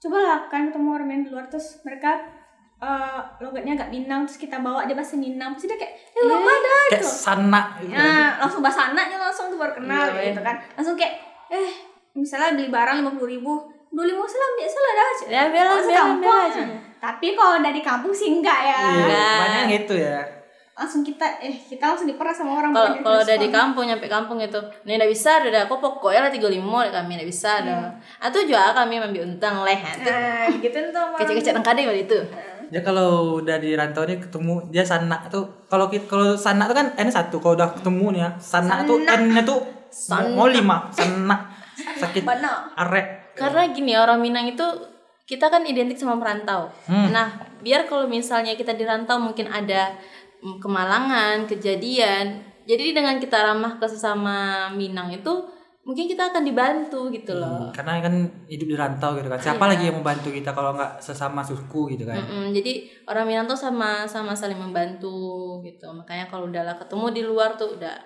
coba 0.00 0.16
lah 0.16 0.40
kan 0.48 0.72
ketemu 0.72 0.88
orang 0.96 1.06
Minang 1.12 1.24
di 1.28 1.30
luar 1.36 1.44
terus 1.52 1.84
mereka 1.84 2.37
eh 2.78 3.18
logatnya 3.40 3.74
agak 3.74 3.90
Minang 3.90 4.22
terus 4.22 4.38
kita 4.38 4.56
bawa 4.58 4.86
dia 4.86 4.94
bahasa 4.94 5.14
Minang 5.14 5.50
terus 5.52 5.66
dia 5.66 5.76
kayak 5.76 5.92
eh 5.94 6.14
Iya. 6.16 6.22
lo 6.24 6.36
pada 6.38 6.70
Kayak 6.86 6.90
gitu. 6.94 7.08
sanak 7.08 7.66
gitu. 7.80 7.90
Nah, 7.92 8.30
langsung 8.38 8.60
bahasa 8.60 8.80
anaknya 8.88 9.18
langsung 9.18 9.46
tuh 9.48 9.58
baru 9.58 9.74
kenal 9.74 10.04
Iya, 10.12 10.30
gitu 10.30 10.40
kan. 10.40 10.56
Langsung 10.72 10.94
kayak 10.94 11.14
eh 11.48 11.70
misalnya 12.12 12.54
beli 12.54 12.68
barang 12.68 12.96
lima 12.98 13.10
puluh 13.12 13.28
ribu 13.28 13.52
dua 13.88 14.04
lima 14.04 14.22
salam 14.22 14.52
biasa 14.54 14.78
lah 14.78 14.92
dah. 14.92 15.08
Ya, 15.26 15.42
bela, 15.48 15.70
Langsung 15.72 16.20
bela, 16.20 16.38
aja. 16.44 16.62
Tapi 16.98 17.26
kalau 17.32 17.56
dari 17.58 17.80
kampung 17.80 18.12
sih 18.12 18.28
enggak 18.30 18.60
ya. 18.60 18.78
Iya, 18.78 18.90
Enggak. 19.00 19.34
banyak 19.40 19.64
gitu 19.76 19.94
ya. 19.96 20.18
Langsung 20.74 21.02
kita 21.02 21.26
eh 21.40 21.58
kita 21.58 21.82
langsung 21.84 22.06
diperas 22.06 22.36
sama 22.36 22.54
orang 22.54 22.70
Kalau 22.70 22.94
kalau 22.96 23.18
udah 23.18 23.26
direspon. 23.34 23.50
kampung 23.50 23.84
nyampe 23.84 24.06
kampung 24.06 24.38
itu, 24.38 24.54
nih 24.84 24.94
udah 24.94 25.08
bisa 25.08 25.30
udah 25.40 25.62
aku 25.64 25.74
pokoknya 25.76 26.20
lah 26.22 26.30
tiga 26.30 26.46
lima 26.46 26.86
kami 26.86 27.18
udah 27.18 27.26
bisa 27.26 27.50
dah. 27.60 27.90
Atau 28.20 28.44
juga 28.44 28.70
kami 28.72 29.02
ambil 29.02 29.26
untang 29.26 29.66
leh. 29.66 29.74
Itu 29.74 30.06
Nah, 30.06 30.46
gitu 30.54 30.76
tuh 30.78 30.92
sama 30.92 31.10
orang 31.10 31.18
kecil-kecil 31.18 31.52
tengkade 31.52 31.80
kali 31.82 32.06
itu. 32.06 32.18
Ya 32.68 32.80
kalau 32.84 33.40
udah 33.40 33.56
di 33.56 33.72
rantau 33.72 34.04
nih 34.04 34.20
ketemu 34.20 34.68
dia 34.68 34.84
sanak 34.84 35.32
tuh 35.32 35.66
kalau 35.72 35.88
kita 35.88 36.04
kalau 36.04 36.36
sanak 36.36 36.68
tuh 36.68 36.76
kan 36.76 36.88
N 37.00 37.08
satu 37.08 37.40
kalau 37.40 37.56
udah 37.56 37.72
ketemu 37.72 38.06
nih 38.12 38.20
ya 38.24 38.30
sanak 38.36 38.84
tuh 38.84 39.00
N-nya 39.00 39.42
tuh 39.44 39.60
mau 40.36 40.46
lima 40.46 40.92
sanak 40.92 41.48
sakit 41.98 42.22
Benar. 42.26 42.74
arek. 42.76 43.06
Karena 43.38 43.70
gini 43.70 43.92
orang 43.94 44.18
Minang 44.18 44.50
itu 44.50 44.66
kita 45.28 45.52
kan 45.52 45.62
identik 45.68 46.00
sama 46.00 46.16
merantau. 46.16 46.72
Hmm. 46.88 47.12
Nah, 47.12 47.28
biar 47.60 47.84
kalau 47.84 48.08
misalnya 48.08 48.56
kita 48.56 48.72
di 48.72 48.88
rantau 48.88 49.20
mungkin 49.20 49.46
ada 49.52 49.92
mm, 50.40 50.56
kemalangan, 50.58 51.44
kejadian. 51.44 52.40
Jadi 52.64 52.96
dengan 52.96 53.20
kita 53.20 53.36
ramah 53.36 53.76
ke 53.76 53.86
sesama 53.88 54.68
Minang 54.72 55.12
itu 55.12 55.44
mungkin 55.88 56.04
kita 56.04 56.28
akan 56.28 56.44
dibantu 56.44 57.08
gitu 57.08 57.32
loh. 57.32 57.72
Karena 57.72 58.04
kan 58.04 58.12
hidup 58.44 58.66
di 58.68 58.76
rantau 58.76 59.16
gitu 59.16 59.32
kan. 59.32 59.40
Siapa 59.40 59.64
lagi 59.64 59.88
yang 59.88 60.04
membantu 60.04 60.28
kita 60.28 60.52
kalau 60.52 60.76
nggak 60.76 61.00
sesama 61.00 61.40
suku 61.40 61.96
gitu 61.96 62.04
kan. 62.04 62.20
Mm-mm, 62.20 62.52
jadi 62.52 62.84
orang 63.08 63.24
Minang 63.24 63.48
tuh 63.48 63.56
sama 63.56 64.04
sama 64.04 64.36
saling 64.36 64.60
membantu 64.60 65.56
gitu. 65.64 65.88
Makanya 65.88 66.28
kalau 66.28 66.52
udah 66.52 66.60
lah 66.60 66.76
ketemu 66.76 67.06
di 67.16 67.22
luar 67.24 67.56
tuh 67.56 67.80
udah 67.80 67.96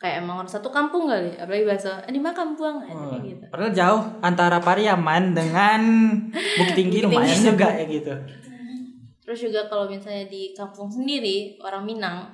kayak 0.00 0.24
emang 0.24 0.40
orang 0.40 0.48
satu 0.48 0.72
kampung 0.72 1.12
kali. 1.12 1.36
Apalagi 1.36 1.68
bahasa 1.68 2.00
eh, 2.08 2.12
di 2.16 2.20
mana 2.24 2.32
kampung 2.32 2.80
kayak 2.80 3.20
gitu. 3.20 3.44
Padahal 3.52 3.72
jauh 3.76 4.02
antara 4.24 4.56
Pariaman 4.56 5.36
dengan 5.36 5.80
Bukit 6.56 6.72
Tinggi 6.72 7.04
lumayan 7.04 7.36
juga 7.36 7.68
ya 7.68 7.84
gitu. 7.84 8.16
Terus 9.28 9.38
juga 9.44 9.68
kalau 9.68 9.84
misalnya 9.92 10.24
di 10.24 10.56
kampung 10.56 10.88
sendiri 10.88 11.60
orang 11.60 11.84
Minang 11.84 12.32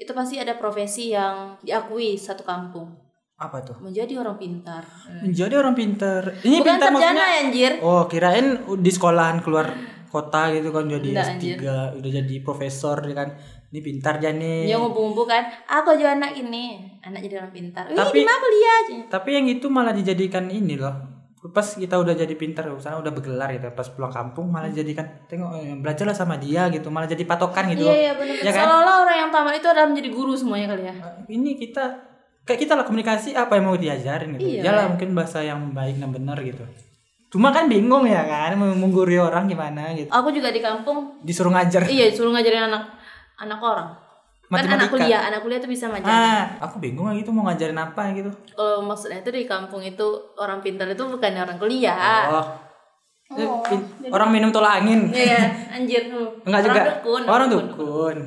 itu 0.00 0.16
pasti 0.16 0.40
ada 0.40 0.56
profesi 0.56 1.12
yang 1.12 1.60
diakui 1.60 2.16
satu 2.16 2.40
kampung 2.40 3.09
Apa 3.40 3.64
tuh? 3.64 3.76
menjadi 3.80 4.20
orang 4.20 4.36
pintar. 4.36 4.84
Menjadi 5.18 5.54
orang 5.56 5.72
pinter. 5.72 6.20
Ini 6.38 6.60
Bukan 6.60 6.66
pintar 6.68 6.88
sarjana 6.90 7.00
maksudnya. 7.08 7.24
ya 7.26 7.40
anjir. 7.40 7.72
Oh, 7.80 8.02
kirain 8.04 8.46
di 8.76 8.90
sekolahan 8.92 9.40
keluar 9.40 9.72
kota 10.06 10.50
gitu 10.50 10.68
kan 10.68 10.84
jadi 10.84 11.08
Enggak, 11.08 11.26
S3, 11.26 11.32
anjir. 11.32 11.56
udah 11.96 12.10
jadi 12.14 12.34
profesor 12.40 13.00
ya 13.00 13.16
kan. 13.16 13.28
Ini 13.70 13.80
pintar 13.80 14.18
jane. 14.18 14.66
Dia 14.66 14.76
ngumpul-ngumpul 14.76 15.24
kan, 15.24 15.40
aku 15.64 15.94
juga 15.94 16.12
anak 16.12 16.34
ini, 16.34 16.84
anak 17.00 17.22
jadi 17.22 17.38
orang 17.38 17.54
pintar. 17.54 17.86
Tapi- 17.86 18.20
mana 18.20 18.36
kuliah 18.36 18.74
aja. 18.76 18.94
Tapi 19.08 19.30
yang 19.32 19.46
itu 19.48 19.66
malah 19.66 19.94
dijadikan 19.94 20.44
ini 20.46 20.74
loh. 20.74 20.90
Pas 21.48 21.64
kita 21.64 21.96
udah 21.96 22.12
jadi 22.12 22.34
pintar, 22.34 22.68
misalnya 22.68 23.00
udah 23.00 23.12
bergelar 23.14 23.48
gitu, 23.48 23.70
pas 23.70 23.88
pulang 23.88 24.10
kampung 24.10 24.52
malah 24.52 24.68
dijadikan 24.68 25.06
tengok 25.24 25.56
eh, 25.56 25.72
belajarlah 25.72 26.12
sama 26.12 26.36
dia 26.36 26.68
gitu, 26.68 26.90
malah 26.90 27.06
jadi 27.06 27.24
patokan 27.24 27.70
gitu. 27.70 27.86
Iya 27.86 27.96
iya 27.96 28.12
benar. 28.12 28.34
Ya 28.36 28.52
kan? 28.52 28.60
Seolah-olah 28.60 28.96
orang 29.00 29.16
yang 29.16 29.30
tamat 29.30 29.54
itu 29.56 29.64
adalah 29.64 29.88
menjadi 29.88 30.08
guru 30.10 30.32
semuanya 30.34 30.66
kali 30.68 30.84
ya. 30.84 30.94
Ini 31.24 31.50
kita 31.56 31.84
kayak 32.44 32.60
kita 32.66 32.72
lah 32.74 32.84
komunikasi 32.84 33.36
apa 33.36 33.56
yang 33.56 33.64
mau 33.68 33.76
diajarin 33.76 34.36
gitu. 34.36 34.58
Iya. 34.58 34.70
Yalah 34.70 34.84
mungkin 34.92 35.12
bahasa 35.12 35.40
yang 35.40 35.70
baik 35.70 36.00
dan 36.00 36.10
benar 36.10 36.38
gitu. 36.40 36.64
Cuma 37.30 37.54
kan 37.54 37.70
bingung 37.70 38.10
ya 38.10 38.26
kan 38.26 38.58
mengguri 38.58 39.14
orang 39.16 39.46
gimana 39.46 39.94
gitu. 39.94 40.10
Aku 40.10 40.34
juga 40.34 40.50
di 40.50 40.58
kampung, 40.58 41.22
Disuruh 41.22 41.54
ngajar. 41.54 41.86
iya 41.86 42.10
suruh 42.10 42.34
ngajarin 42.34 42.66
anak 42.66 42.90
anak 43.38 43.60
orang. 43.62 43.88
Kan 44.50 44.66
anak 44.66 44.90
kuliah, 44.90 45.30
anak 45.30 45.46
kuliah 45.46 45.62
tuh 45.62 45.70
bisa 45.70 45.86
ngajarin. 45.86 46.10
Ah, 46.10 46.58
aku 46.58 46.82
bingung 46.82 47.06
lah 47.06 47.14
gitu 47.14 47.30
mau 47.30 47.46
ngajarin 47.46 47.78
apa 47.78 48.10
gitu. 48.18 48.34
Kalau 48.50 48.82
maksudnya 48.82 49.22
itu 49.22 49.30
di 49.30 49.46
kampung 49.46 49.78
itu 49.78 50.02
orang 50.34 50.58
pintar 50.58 50.90
itu 50.90 51.06
bukan 51.06 51.38
orang 51.38 51.54
kuliah. 51.54 52.26
Oh. 52.34 52.46
Eh, 53.30 53.46
pin- 53.46 54.10
orang 54.10 54.34
minum 54.34 54.50
tolak 54.50 54.82
angin. 54.82 55.06
Iya, 55.14 55.38
anjir 55.78 56.10
lu. 56.10 56.34
Enggak 56.42 56.66
orang 56.66 56.74
juga. 56.74 56.82
Dukun, 56.98 57.22
orang 57.30 57.46
dukun. 57.46 57.66
dukun. 57.70 58.18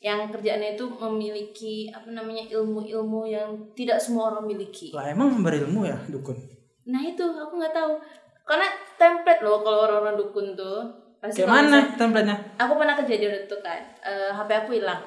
Yang 0.00 0.32
kerjaannya 0.32 0.70
itu 0.74 0.84
memiliki 0.90 1.74
apa 1.88 2.08
namanya 2.08 2.48
ilmu-ilmu 2.48 3.28
yang 3.28 3.48
tidak 3.72 4.00
semua 4.00 4.32
orang 4.32 4.48
miliki. 4.48 4.88
Lah 4.90 5.04
emang 5.06 5.44
berilmu 5.44 5.84
ya 5.84 6.00
dukun. 6.08 6.40
Nah 6.88 7.00
itu 7.00 7.20
aku 7.22 7.52
nggak 7.54 7.70
tahu. 7.70 8.00
Karena 8.42 8.66
template 8.96 9.40
loh 9.40 9.60
kalau 9.60 9.84
orang-orang 9.84 10.16
dukun 10.16 10.56
tuh. 10.56 10.88
Pasti 11.20 11.44
Kayak 11.44 11.46
kalau 11.46 11.52
mana 11.54 11.68
misalnya- 11.68 11.96
template-nya? 12.00 12.36
Aku 12.58 12.72
pernah 12.74 12.94
kejadian 12.96 13.32
itu 13.38 13.56
kan. 13.60 13.80
eh, 14.00 14.30
HP 14.30 14.50
aku 14.56 14.70
hilang. 14.72 15.04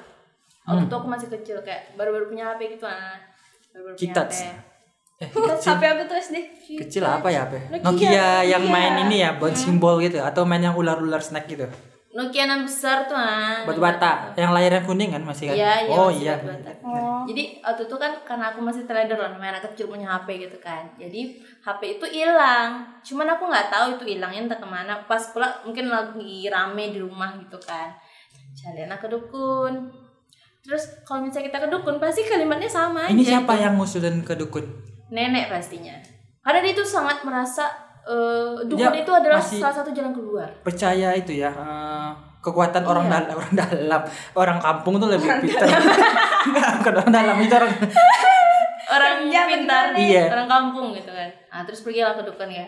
Hmm. 0.62 0.78
Waktu 0.78 0.86
itu 0.86 0.94
aku 0.94 1.08
masih 1.10 1.28
kecil 1.28 1.56
kayak 1.60 1.82
baru-baru 1.92 2.30
punya 2.30 2.54
HP 2.54 2.78
gitu 2.78 2.86
ah. 2.86 3.18
Baru-baru 3.68 3.92
punya 3.92 4.00
Citats. 4.00 4.36
HP. 4.40 4.54
Eh, 5.16 5.28
Terus 5.28 5.62
HP 5.64 5.82
aku 5.84 6.02
tuh 6.06 6.16
SD. 6.16 6.36
kecil 6.78 7.02
apa 7.02 7.28
ya 7.28 7.44
apa? 7.44 7.58
Nokia. 7.68 7.82
Nokia 7.84 8.26
yang 8.46 8.62
Nokia. 8.62 8.72
main 8.72 8.94
ini 9.04 9.16
ya, 9.20 9.34
buat 9.34 9.54
simbol 9.54 9.98
gitu 9.98 10.18
atau 10.18 10.42
main 10.42 10.58
yang 10.60 10.74
ular-ular 10.74 11.18
snack 11.18 11.46
gitu. 11.46 11.66
Nokia 12.14 12.46
yang 12.46 12.62
besar 12.62 13.10
tuh 13.10 13.18
ah. 13.18 13.66
Batu 13.66 13.82
bata, 13.82 14.30
yang 14.38 14.54
layarnya 14.54 14.86
kuning 14.86 15.10
kan 15.10 15.26
masih 15.26 15.50
kan? 15.50 15.58
Iya, 15.58 15.90
iya, 15.90 15.94
oh 15.98 16.06
masih 16.06 16.22
iya. 16.22 16.34
Oh. 16.86 17.26
Jadi 17.26 17.58
waktu 17.58 17.90
itu 17.90 17.96
kan 17.98 18.12
karena 18.22 18.54
aku 18.54 18.62
masih 18.62 18.86
trader 18.86 19.18
loh, 19.18 19.34
namanya 19.34 19.58
anak 19.58 19.74
kecil 19.74 19.90
punya 19.90 20.06
HP 20.06 20.46
gitu 20.46 20.58
kan. 20.62 20.86
Jadi 20.94 21.42
HP 21.66 21.98
itu 21.98 22.06
hilang. 22.06 22.86
Cuman 23.02 23.34
aku 23.34 23.50
nggak 23.50 23.66
tahu 23.66 23.86
itu 23.98 24.14
hilangnya 24.14 24.46
entah 24.46 24.60
ke 24.62 24.68
mana. 24.70 25.02
Pas 25.10 25.26
pula 25.34 25.50
mungkin 25.66 25.90
lagi 25.90 26.46
rame 26.46 26.94
di 26.94 27.02
rumah 27.02 27.34
gitu 27.34 27.58
kan. 27.58 27.90
Jalan 28.54 28.94
ke 28.94 29.10
dukun. 29.10 29.90
Terus 30.62 31.02
kalau 31.02 31.26
misalnya 31.26 31.50
kita 31.50 31.58
ke 31.66 31.68
dukun 31.68 31.98
pasti 31.98 32.22
kalimatnya 32.24 32.70
sama 32.70 33.10
Ini 33.10 33.20
aja. 33.20 33.30
siapa 33.42 33.52
yang 33.58 33.74
ngusulin 33.74 34.22
ke 34.22 34.38
dukun? 34.38 34.64
Nenek 35.10 35.50
pastinya. 35.50 35.98
Karena 36.46 36.62
dia 36.62 36.72
itu 36.72 36.84
sangat 36.86 37.26
merasa 37.26 37.83
eh, 38.04 38.48
dukun 38.64 38.78
Dia 38.86 39.00
itu 39.00 39.10
adalah 39.10 39.38
masih- 39.38 39.58
salah 39.58 39.76
satu 39.76 39.90
jalan 39.90 40.12
keluar. 40.12 40.48
Percaya 40.60 41.12
itu 41.12 41.32
ya 41.34 41.48
eh, 41.48 42.10
kekuatan 42.38 42.82
orang 42.82 43.04
Iya. 43.04 43.12
dalam 43.18 43.34
orang 43.34 43.52
dalam 43.54 44.02
orang 44.34 44.58
kampung 44.58 44.94
tuh 44.96 45.08
lebih 45.08 45.28
pintar. 45.40 45.64
Enggak, 46.44 46.70
bukan 46.78 46.92
orang 46.94 47.12
dalam 47.12 47.36
itu 47.38 47.54
orang 47.54 47.72
orang 48.86 49.14
Iya, 49.24 49.42
pintar 49.48 49.84
bagaimana? 49.90 50.12
Iya. 50.12 50.22
orang 50.30 50.48
kampung 50.48 50.86
gitu 50.92 51.08
kan 51.08 51.30
nah 51.48 51.62
terus 51.62 51.80
pergilah 51.80 52.12
ke 52.12 52.22
dukun 52.22 52.46
ya 52.46 52.66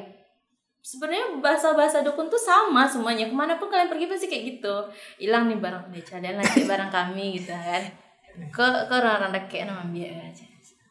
sebenarnya 0.80 1.36
bahasa-bahasa 1.36 2.00
dukun 2.00 2.26
tuh 2.26 2.38
sama 2.38 2.86
semuanya 2.86 3.26
ke 3.26 3.34
mana 3.34 3.54
pun 3.56 3.66
kalian 3.66 3.86
pergi 3.86 4.06
pasti 4.06 4.26
kayak 4.26 4.44
gitu 4.48 4.74
hilang 5.18 5.44
nih 5.44 5.58
barang 5.58 5.90
nih 5.90 6.00
kalian 6.00 6.36
lagi 6.36 6.62
barang 6.70 6.88
kami 6.88 7.36
gitu 7.36 7.52
kan 7.52 7.82
ke 8.48 8.66
ke 8.86 8.94
orang-orang 8.94 9.32
deket 9.34 9.66
nama 9.66 9.82
dia 9.86 10.08
aja 10.14 10.44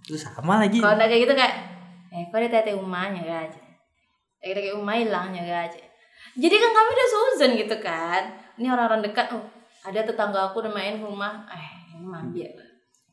itu 0.06 0.14
sama 0.14 0.60
lagi. 0.60 0.78
kalau 0.78 0.94
udah 0.94 1.08
kayak 1.08 1.22
gitu 1.24 1.34
kayak 1.34 1.54
eh 2.12 2.24
kau 2.28 2.38
ada 2.38 2.48
tete 2.48 2.72
umahnya 2.72 3.20
gak 3.24 3.42
aja 3.50 3.60
kayak 4.54 4.78
umah 4.78 4.94
hilangnya 5.00 5.42
gak 5.42 5.62
aja. 5.72 5.82
Jadi 6.36 6.56
kan 6.60 6.72
kami 6.76 6.90
udah 6.94 7.08
suzon 7.10 7.52
gitu 7.58 7.76
kan. 7.82 8.22
Ini 8.60 8.68
orang-orang 8.70 9.02
dekat 9.02 9.34
oh 9.34 9.42
ada 9.82 10.06
tetangga 10.06 10.52
aku 10.52 10.62
udah 10.62 10.74
main 10.76 11.02
rumah. 11.02 11.48
Eh 11.50 11.96
ini 11.96 12.06
mampir 12.06 12.52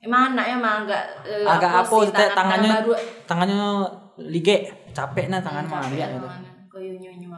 Emang 0.03 0.35
anak 0.35 0.59
emang 0.59 0.83
agak 0.83 1.05
eh, 1.23 1.47
Agak 1.47 1.87
apa 1.87 1.95
sih, 2.03 2.11
teh, 2.11 2.29
tangannya 2.35 2.75
baru. 2.83 2.93
tangannya 3.23 3.63
lige, 4.19 4.67
capek 4.91 5.31
nah 5.31 5.39
tangan 5.39 5.63
mau 5.71 5.79
ambil 5.79 6.11
gitu. 6.11 6.29
Koyo 6.67 6.93
nyonya 6.99 7.29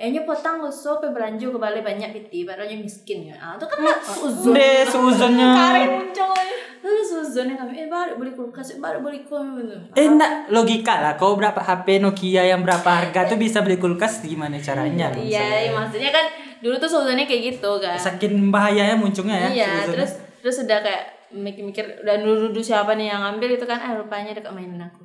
Eh 0.00 0.08
nyo 0.08 0.24
potang 0.24 0.64
so 0.72 0.96
pe 0.96 1.12
belanja 1.12 1.44
ke 1.52 1.58
balai 1.60 1.84
banyak 1.84 2.08
piti, 2.16 2.48
padahal 2.48 2.72
nyo 2.72 2.80
miskin 2.80 3.28
ya. 3.28 3.36
Ah, 3.36 3.60
itu 3.60 3.68
kan 3.68 3.84
lah 3.84 4.00
suzon. 4.00 4.56
Deh, 4.56 4.80
suzonnya. 4.88 5.52
muncul. 5.92 6.32
Lu 6.80 7.04
suzon 7.04 7.52
kami 7.52 7.84
eh 7.84 7.84
baru 7.84 8.16
beli 8.16 8.32
kulkas, 8.32 8.72
eh, 8.72 8.80
baru 8.80 9.04
beli 9.04 9.28
kulkas. 9.28 9.92
Eh 9.92 10.08
enggak, 10.08 10.48
logika 10.48 11.04
lah. 11.04 11.20
Kau 11.20 11.36
berapa 11.36 11.60
HP 11.60 12.00
Nokia 12.00 12.48
yang 12.48 12.64
berapa 12.64 12.88
harga 12.88 13.28
tuh 13.28 13.36
bisa 13.36 13.60
beli 13.60 13.76
kulkas 13.76 14.24
gimana 14.24 14.56
caranya? 14.56 15.12
Iya, 15.12 15.68
iya, 15.68 15.70
maksudnya 15.76 16.08
kan 16.08 16.24
dulu 16.64 16.80
tuh 16.80 16.88
suzonnya 16.88 17.28
kayak 17.28 17.60
gitu 17.60 17.70
kan. 17.84 18.00
Saking 18.00 18.48
bahayanya 18.48 18.96
munculnya 18.96 19.36
ya. 19.36 19.48
Iya, 19.52 19.68
suzonnya. 19.84 19.92
terus 19.92 20.10
terus 20.40 20.56
udah 20.64 20.80
kayak 20.80 21.04
mikir-mikir 21.36 21.84
udah 22.00 22.16
nuduh 22.24 22.64
siapa 22.64 22.96
nih 22.96 23.12
yang 23.12 23.20
ngambil 23.20 23.52
itu 23.60 23.68
kan 23.68 23.76
eh 23.84 23.92
rupanya 24.00 24.32
dekat 24.32 24.56
mainan 24.56 24.88
aku. 24.88 25.04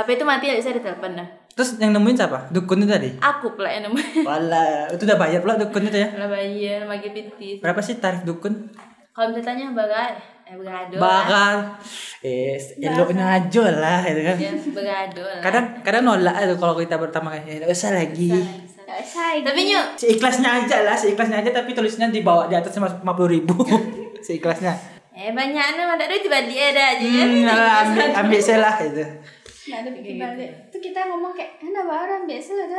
HP 0.00 0.16
itu 0.16 0.24
mati 0.24 0.48
ya 0.48 0.56
bisa 0.56 0.72
ditelepon 0.72 1.12
dah. 1.12 1.28
Terus 1.54 1.78
yang 1.78 1.94
nemuin 1.94 2.18
siapa? 2.18 2.50
Dukun 2.50 2.82
itu 2.82 2.90
tadi? 2.90 3.10
Aku 3.22 3.54
pula 3.54 3.70
yang 3.70 3.86
nemuin. 3.90 4.26
Wala, 4.28 4.90
itu 4.90 5.02
udah 5.06 5.18
bayar 5.18 5.38
pula 5.38 5.54
dukun 5.54 5.86
itu 5.86 5.98
ya. 6.02 6.08
Lah 6.18 6.26
bayar 6.26 6.82
bagi 6.90 7.08
piti. 7.14 7.62
Berapa 7.62 7.78
sih 7.78 8.02
tarif 8.02 8.26
dukun? 8.26 8.74
Kalau 9.14 9.30
misalnya 9.30 9.70
tanya 9.70 9.78
bagai, 9.78 10.10
eh 10.50 10.56
begado. 10.58 10.94
lah. 10.98 11.02
Bakal 11.06 11.54
eh 12.26 12.58
eloknya 12.82 13.24
aja 13.38 13.64
lah 13.70 14.00
itu 14.02 14.20
kan. 14.26 14.36
Ya, 14.42 14.52
begado 14.58 15.22
lah. 15.22 15.38
Kadang 15.38 15.64
kadang 15.86 16.02
nolak 16.02 16.34
itu 16.42 16.54
kalau 16.58 16.74
kita 16.74 16.98
pertama 16.98 17.38
kali, 17.38 17.46
eh, 17.46 17.54
nggak 17.62 17.70
usah 17.70 17.94
lagi. 17.94 18.34
Gak 18.34 18.98
usah. 19.06 19.38
Tapi 19.46 19.60
nyu, 19.70 19.80
Seikhlasnya 19.94 20.50
aja 20.66 20.76
lah, 20.82 20.98
seikhlasnya 20.98 21.46
aja 21.46 21.50
tapi 21.54 21.70
tulisnya 21.72 22.10
di 22.10 22.26
bawah 22.26 22.50
di 22.50 22.58
atas 22.58 22.74
lima 22.74 23.14
puluh 23.14 23.38
ribu. 23.38 23.54
seikhlasnya. 24.26 24.74
eh 25.14 25.30
banyak 25.30 25.66
nih 25.78 25.84
ada 25.86 26.04
duit 26.10 26.26
balik 26.26 26.58
ada 26.74 26.82
aja 26.98 27.06
ya. 27.06 27.22
Hmm, 27.22 27.46
ambil, 27.46 28.06
ambil 28.18 28.40
saya 28.42 28.58
lah 28.66 28.74
itu. 28.82 29.06
Gak 29.64 29.78
ada 29.84 29.90
bikin 29.96 30.16
balik. 30.20 30.50
Tuh 30.68 30.80
kita 30.80 31.00
ngomong 31.08 31.32
kayak, 31.32 31.56
enak 31.64 31.84
barang 31.88 32.22
biasa 32.28 32.50
aja. 32.60 32.78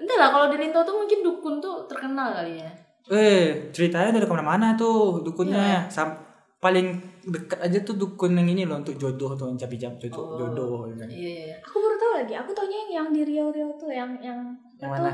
Entah 0.00 0.16
lah 0.18 0.28
kalau 0.34 0.46
di 0.50 0.56
Linto 0.58 0.80
tuh 0.82 0.96
mungkin 0.98 1.22
dukun 1.22 1.62
tuh 1.62 1.86
terkenal 1.86 2.34
kali 2.34 2.58
ya. 2.58 2.70
Eh, 3.10 3.70
ceritanya 3.74 4.14
udah 4.14 4.28
ke 4.30 4.34
mana-mana 4.34 4.66
tuh 4.74 5.22
dukunnya. 5.22 5.86
Sam 5.86 6.14
paling 6.62 6.94
dekat 7.26 7.58
aja 7.58 7.78
tuh 7.82 7.98
dukun 7.98 8.38
yang 8.38 8.46
ini 8.46 8.62
loh 8.62 8.78
untuk 8.78 8.94
jodoh 8.94 9.34
tuh 9.34 9.50
yang 9.50 9.58
capi-capi 9.58 10.06
jodoh, 10.06 10.54
jodoh. 10.54 10.86
gitu 10.90 11.02
kan. 11.02 11.08
Iya 11.10 11.30
iya. 11.50 11.56
Aku 11.62 11.76
baru 11.82 11.96
tahu 11.98 12.12
lagi. 12.22 12.34
Aku 12.38 12.50
taunya 12.54 12.78
yang, 12.86 12.90
yang 12.90 13.08
di 13.10 13.22
Riau-Riau 13.26 13.70
tuh 13.74 13.90
yang 13.90 14.10
yang 14.22 14.38
Yang 14.78 14.90
itu, 14.90 15.02
mana? 15.02 15.12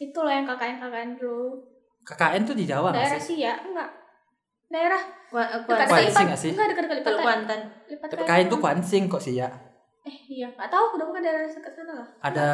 Itu 0.00 0.18
loh 0.20 0.32
yang 0.32 0.44
KKN-KKN 0.48 1.10
dulu. 1.16 1.48
KKN 2.04 2.42
tuh 2.44 2.56
di 2.56 2.64
Jawa 2.68 2.88
nggak 2.92 3.00
Daerah 3.00 3.20
sih? 3.20 3.36
sih 3.36 3.36
ya? 3.44 3.54
Enggak. 3.64 3.90
Daerah 4.70 5.02
Kuan 5.30 5.46
dekat 5.46 5.60
kuan 5.66 5.78
Kuansi 5.88 6.08
Lipat. 6.08 6.24
nggak 6.28 6.40
sih? 6.40 6.52
Enggak 6.52 6.68
dekat-dekat. 6.72 7.12
Kuantan. 7.20 7.60
KKN 8.12 8.46
tuh 8.48 8.58
kuansing 8.60 9.04
kok 9.08 9.22
sih 9.24 9.34
ya. 9.40 9.48
Eh 10.02 10.16
iya, 10.30 10.48
enggak 10.48 10.68
tahu 10.68 10.96
udah 10.96 11.06
bukan 11.06 11.20
daerah 11.20 11.44
dekat 11.44 11.72
sana 11.72 11.92
lah. 11.94 12.06
Ada 12.20 12.46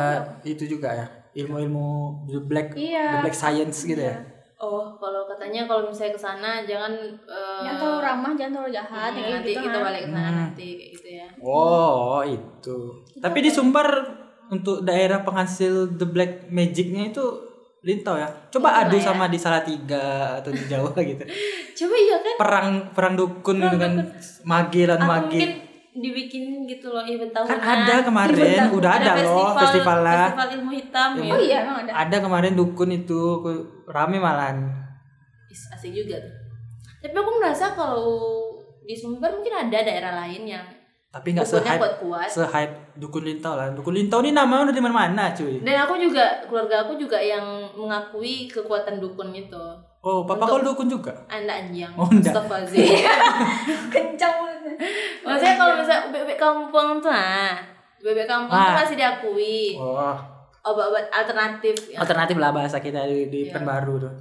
itu 0.42 0.66
juga 0.66 0.90
ya, 0.90 1.06
ilmu-ilmu 1.36 1.86
the 2.26 2.40
black 2.40 2.74
Iya. 2.74 3.06
the 3.12 3.22
black 3.22 3.34
science 3.34 3.82
gitu 3.82 4.00
ya. 4.00 4.18
Oh, 4.56 4.88
kalau 4.96 5.26
katanya 5.26 5.62
kalau 5.64 5.84
misalnya 5.84 6.12
ke 6.12 6.22
sana 6.22 6.50
jangan 6.62 6.92
eh, 7.22 7.60
Jangan 7.62 7.76
terlalu 7.76 8.00
ramah, 8.02 8.32
jangan 8.32 8.52
terlalu 8.56 8.72
jahat. 8.72 9.10
kayak 9.12 9.30
nanti 9.36 9.48
gitu 9.48 9.60
kita 9.62 9.70
kan. 9.70 9.84
balik 9.84 10.00
ke 10.00 10.08
sana 10.08 10.24
Hmm. 10.24 10.38
nanti 10.40 10.66
kayak 10.72 10.90
gitu 10.92 11.08
ya. 11.14 11.26
Oh, 11.38 12.20
itu. 12.22 12.78
Tapi 13.16 13.38
di 13.38 13.50
Sumbar 13.50 13.88
untuk 14.48 14.80
daerah 14.80 15.20
penghasil 15.20 15.74
the 15.92 16.06
black 16.06 16.48
magicnya 16.48 17.10
itu 17.10 17.24
Lintau 17.78 18.16
ya. 18.16 18.26
Coba 18.48 18.82
adu 18.82 18.98
sama 18.98 19.28
di 19.28 19.36
Salatiga 19.36 20.02
atau 20.34 20.50
di 20.50 20.64
Jawa 20.64 20.90
gitu. 20.96 21.22
Coba 21.78 21.94
iya 21.94 22.16
kan? 22.18 22.34
Perang 22.34 22.66
perang 22.90 23.14
dukun 23.14 23.60
dengan 23.60 24.10
magi 24.42 24.82
dan 24.82 24.98
Atau 24.98 25.06
magi. 25.06 25.38
mungkin 25.38 25.50
dibikin 26.00 26.68
gitu 26.68 26.92
loh 26.92 27.02
event 27.02 27.32
tahunan. 27.32 27.56
Kan 27.56 27.78
ada 27.84 27.94
kemarin, 28.04 28.60
udah 28.72 28.92
ada, 29.00 29.12
loh 29.24 29.52
festival 29.56 29.98
lah. 30.04 30.30
Festival 30.30 30.48
ilmu 30.60 30.70
hitam 30.72 31.10
ya. 31.20 31.32
Oh 31.32 31.40
iya, 31.40 31.56
emang 31.64 31.76
ada. 31.84 31.90
Ada 32.06 32.16
kemarin 32.20 32.52
dukun 32.52 32.90
itu 32.92 33.20
rame 33.88 34.18
malan. 34.20 34.68
Is, 35.48 35.68
asik 35.72 35.92
juga 35.96 36.20
tuh. 36.20 36.34
Tapi 37.00 37.14
aku 37.16 37.32
merasa 37.38 37.72
kalau 37.72 38.08
di 38.86 38.94
Sumber 38.94 39.30
mungkin 39.34 39.54
ada 39.54 39.78
daerah 39.82 40.26
lain 40.26 40.46
yang 40.46 40.66
Tapi 41.10 41.32
nggak 41.32 41.48
se-hype 41.48 41.80
kuat-kuat. 41.80 42.28
se-hype 42.28 42.92
dukun 43.00 43.24
Lintau 43.24 43.56
lah. 43.56 43.72
Dukun 43.72 43.96
Lintau 43.96 44.20
ini 44.20 44.36
namanya 44.36 44.68
udah 44.68 44.76
di 44.76 44.84
mana-mana, 44.84 45.32
cuy. 45.32 45.64
Dan 45.64 45.80
aku 45.80 45.96
juga 45.96 46.44
keluarga 46.44 46.84
aku 46.84 47.00
juga 47.00 47.16
yang 47.16 47.72
mengakui 47.72 48.44
kekuatan 48.52 49.00
dukun 49.00 49.32
itu. 49.32 49.64
Oh, 50.04 50.22
papa 50.22 50.46
kau 50.46 50.62
dukun 50.62 50.86
juga? 50.86 51.10
Anda 51.26 51.66
anjing. 51.66 51.90
Oh. 51.98 52.06
Astagfirullahaladzim. 52.06 53.10
Kencang. 53.94 54.45
Maksudnya 55.24 55.54
kalau 55.54 55.74
misalnya 55.76 56.02
bebek 56.10 56.36
kampung 56.36 56.88
tuh 56.98 57.10
ah, 57.10 57.54
bebek 57.98 58.26
kampung 58.26 58.52
tuh 58.52 58.72
Ah. 58.72 58.78
masih 58.78 58.96
diakui. 58.96 59.76
Oh, 59.76 60.16
Obat-obat 60.62 61.06
alternatif 61.08 61.74
ya. 61.88 62.02
alternatif 62.02 62.36
lah 62.36 62.50
bahasa 62.50 62.78
kita 62.78 63.06
di, 63.06 63.30
di 63.30 63.40
Iya. 63.44 63.54
Pekanbaru 63.54 64.02
tuh. 64.02 64.14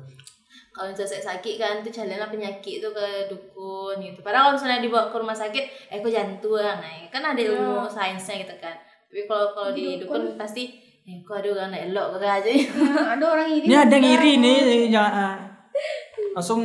Kalau 0.69 0.91
misalnya 0.91 1.23
sakit 1.23 1.55
kan 1.55 1.75
tuh 1.79 1.89
jalanlah 1.89 2.27
penyakit 2.27 2.83
tuh 2.83 2.91
ke 2.91 3.07
dukun 3.25 3.95
gitu. 3.97 4.19
Padahal 4.19 4.51
kalau 4.51 4.55
misalnya 4.55 4.83
dibawa 4.83 5.07
ke 5.07 5.15
rumah 5.15 5.33
sakit, 5.33 5.63
eh 5.87 5.97
kok 5.97 6.11
jantung, 6.11 6.59
nah 6.59 6.83
kan 7.07 7.23
ada 7.23 7.39
ilmu 7.39 7.87
sainsnya 7.87 8.43
gitu 8.43 8.51
kan. 8.59 8.75
Tapi 9.07 9.23
kalau 9.23 9.55
kalau 9.55 9.71
di 9.71 9.95
dukun 9.97 10.35
pasti, 10.35 10.75
eh 11.01 11.23
kok 11.23 11.39
ada 11.39 11.49
orang 11.55 11.71
elok 11.79 12.19
ke 12.19 12.27
aja. 12.27 12.49
Ada 13.07 13.23
orang 13.23 13.47
iri. 13.47 13.65
Ini 13.71 13.75
ada 13.79 13.95
yang 13.95 14.07
iri 14.19 14.31
nih, 14.35 14.57
jangan 14.91 15.54
langsung 16.35 16.61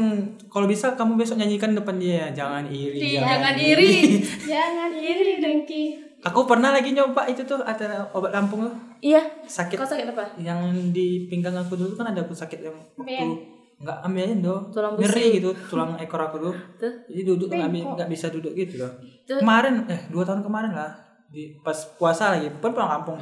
kalau 0.47 0.67
bisa 0.67 0.93
kamu 0.93 1.15
besok 1.15 1.39
nyanyikan 1.39 1.73
depan 1.73 1.95
dia. 1.97 2.27
Jangan 2.31 2.67
iri 2.67 3.15
Jangan 3.15 3.55
iri. 3.55 4.19
Jangan 4.53 4.91
iri 4.93 5.39
dengki. 5.39 5.85
aku 6.21 6.45
pernah 6.45 6.69
lagi 6.69 6.91
nyoba 6.91 7.25
itu 7.25 7.41
tuh 7.43 7.63
ada 7.63 8.05
obat 8.11 8.29
Lampung 8.31 8.61
tuh. 8.61 8.75
Iya. 9.01 9.23
sakit. 9.41 9.79
Kau 9.79 9.87
sakit 9.87 10.11
apa? 10.11 10.37
yang 10.37 10.59
di 10.91 11.25
pinggang 11.25 11.55
aku 11.55 11.73
dulu 11.73 11.95
kan 11.95 12.11
ada 12.11 12.21
aku 12.21 12.35
sakit 12.35 12.61
yang 12.61 12.77
waktu 12.93 13.57
nggak 13.81 13.97
ambil 14.05 14.21
aja 14.21 14.37
dong 14.37 14.63
Tulang 14.69 14.93
ngeri 14.93 15.41
gitu 15.41 15.51
tulang 15.65 15.97
ekor 15.97 16.21
aku 16.21 16.37
tuh 16.39 16.55
Tuh. 16.77 16.93
jadi 17.09 17.23
duduk 17.25 17.49
nggak 17.49 17.71
bi- 17.71 17.81
nggak 17.81 18.11
bisa 18.11 18.29
duduk 18.29 18.53
gitu 18.53 18.77
loh. 18.77 18.93
Tuh. 19.25 19.41
kemarin 19.41 19.89
eh 19.89 20.05
dua 20.11 20.21
tahun 20.21 20.45
kemarin 20.45 20.77
lah. 20.77 20.93
Di 21.27 21.57
pas 21.65 21.73
puasa 21.97 22.37
lagi 22.37 22.53
pun 22.53 22.77
pulang 22.77 22.93
kampung. 22.93 23.17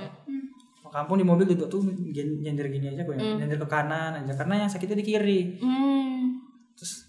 Pulang 0.75 0.95
kampung 0.97 1.15
di 1.15 1.23
mobil 1.23 1.47
duduk 1.47 1.71
tuh 1.71 1.87
nyender 2.43 2.67
gini 2.67 2.91
aja 2.91 3.07
gue 3.07 3.15
nyender 3.15 3.55
ke 3.57 3.69
kanan 3.69 4.19
aja 4.19 4.35
karena 4.35 4.55
yang 4.59 4.67
sakitnya 4.67 4.99
di 4.99 5.07
kiri. 5.07 5.41
Hmm. 5.63 6.18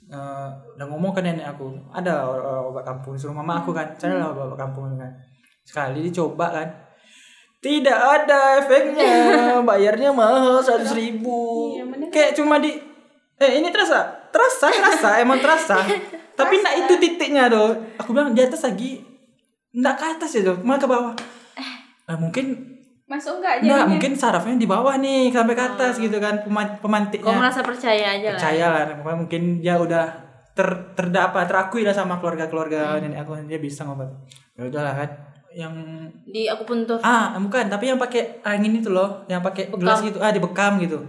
Eh, 0.09 0.49
udah 0.75 0.85
ngomong 0.89 1.13
ke 1.13 1.21
nenek 1.21 1.45
aku 1.45 1.69
ada 1.93 2.25
o- 2.25 2.73
obat 2.73 2.83
kampung. 2.83 3.13
Suruh 3.15 3.33
mama 3.33 3.61
aku 3.61 3.71
kan 3.71 3.93
cari 3.95 4.17
lah 4.17 4.33
obat 4.33 4.57
kampung 4.57 4.97
kan. 4.97 5.13
Sekali 5.63 6.09
dicoba 6.09 6.49
kan 6.49 6.67
tidak 7.59 7.99
ada 7.99 8.63
efeknya 8.63 9.11
bayarnya 9.69 10.09
mahal 10.15 10.63
seratus 10.63 10.95
ribu. 10.95 11.75
Iya, 11.75 11.83
kayak 12.09 12.31
cuma 12.39 12.57
di 12.57 12.71
eh 13.39 13.51
ini 13.59 13.71
terasa 13.71 14.27
terasa 14.31 14.67
terasa 14.71 15.09
emang 15.19 15.39
terasa. 15.43 15.77
Tapi 16.39 16.55
nak 16.63 16.73
itu 16.87 16.93
titiknya 16.97 17.51
tuh. 17.51 17.75
Aku 17.99 18.15
bilang 18.15 18.31
di 18.31 18.39
atas 18.39 18.63
lagi 18.63 19.03
nggak 19.75 19.95
ke 19.99 20.05
atas 20.17 20.31
ya 20.39 20.41
tuh. 20.47 20.57
Malah 20.63 20.79
ke 20.79 20.87
bawah. 20.87 21.13
Eh, 22.09 22.17
mungkin 22.17 22.78
Masuk 23.09 23.41
enggak 23.41 23.65
nggak 23.65 23.73
jadinya? 23.73 23.89
mungkin 23.89 24.11
sarafnya 24.13 24.53
di 24.53 24.69
bawah 24.69 24.95
nih 25.01 25.33
sampai 25.33 25.57
ke 25.57 25.63
atas 25.65 25.97
gitu 25.97 26.17
kan 26.21 26.45
Pema- 26.45 26.77
pemantiknya. 26.77 27.25
Kau 27.25 27.41
merasa 27.41 27.65
percaya 27.65 28.05
aja 28.15 28.27
lah. 28.29 28.37
percaya 28.37 28.65
lah 28.69 28.81
mungkin 29.17 29.41
dia 29.59 29.81
udah 29.81 30.05
ter 30.53 30.69
terdapat 30.93 31.49
terakui 31.49 31.81
lah 31.81 31.95
sama 31.95 32.21
keluarga 32.21 32.45
keluarga 32.45 33.01
nenek 33.01 33.25
aku 33.25 33.33
dia 33.49 33.57
bisa 33.57 33.81
ngobat. 33.83 34.13
Ya 34.53 34.69
udahlah 34.69 34.93
kan. 34.93 35.09
Yang 35.49 35.73
Di 36.29 36.45
aku 36.45 36.61
pun 36.69 36.85
tuh. 36.85 37.01
ah 37.01 37.33
bukan 37.33 37.65
tapi 37.65 37.89
yang 37.89 37.97
pakai 37.97 38.45
angin 38.45 38.77
itu 38.77 38.93
loh 38.93 39.25
yang 39.25 39.41
pakai 39.41 39.73
gelas 39.73 40.05
gitu. 40.05 40.21
Ah 40.21 40.29
dibekam 40.29 40.77
gitu 40.77 41.01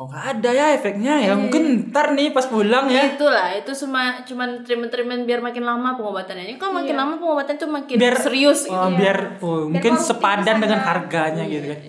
kok 0.00 0.08
nggak 0.08 0.26
ada 0.32 0.50
ya 0.56 0.66
efeknya? 0.72 1.14
Ya 1.20 1.36
mungkin 1.36 1.92
ntar 1.92 2.16
nih 2.16 2.32
pas 2.32 2.48
pulang 2.48 2.88
ya. 2.88 3.12
Itulah, 3.12 3.52
itu 3.52 3.68
cuma 3.84 4.24
cuman 4.24 4.64
treatment-treatment 4.64 5.28
biar 5.28 5.44
makin 5.44 5.60
lama 5.60 5.92
pengobatannya. 5.92 6.48
Ini 6.48 6.56
kan 6.56 6.72
makin 6.72 6.96
lama 6.96 7.20
pengobatan 7.20 7.60
tuh 7.60 7.68
makin 7.68 8.00
biar 8.00 8.16
serius. 8.16 8.64
oh, 8.72 8.88
biar 8.96 9.36
oh, 9.44 9.68
mungkin 9.68 10.00
produktif 10.00 10.16
sepadan 10.16 10.56
di 10.56 10.60
dengan 10.64 10.80
harganya 10.80 11.44
gitu 11.44 11.68
kan. 11.68 11.80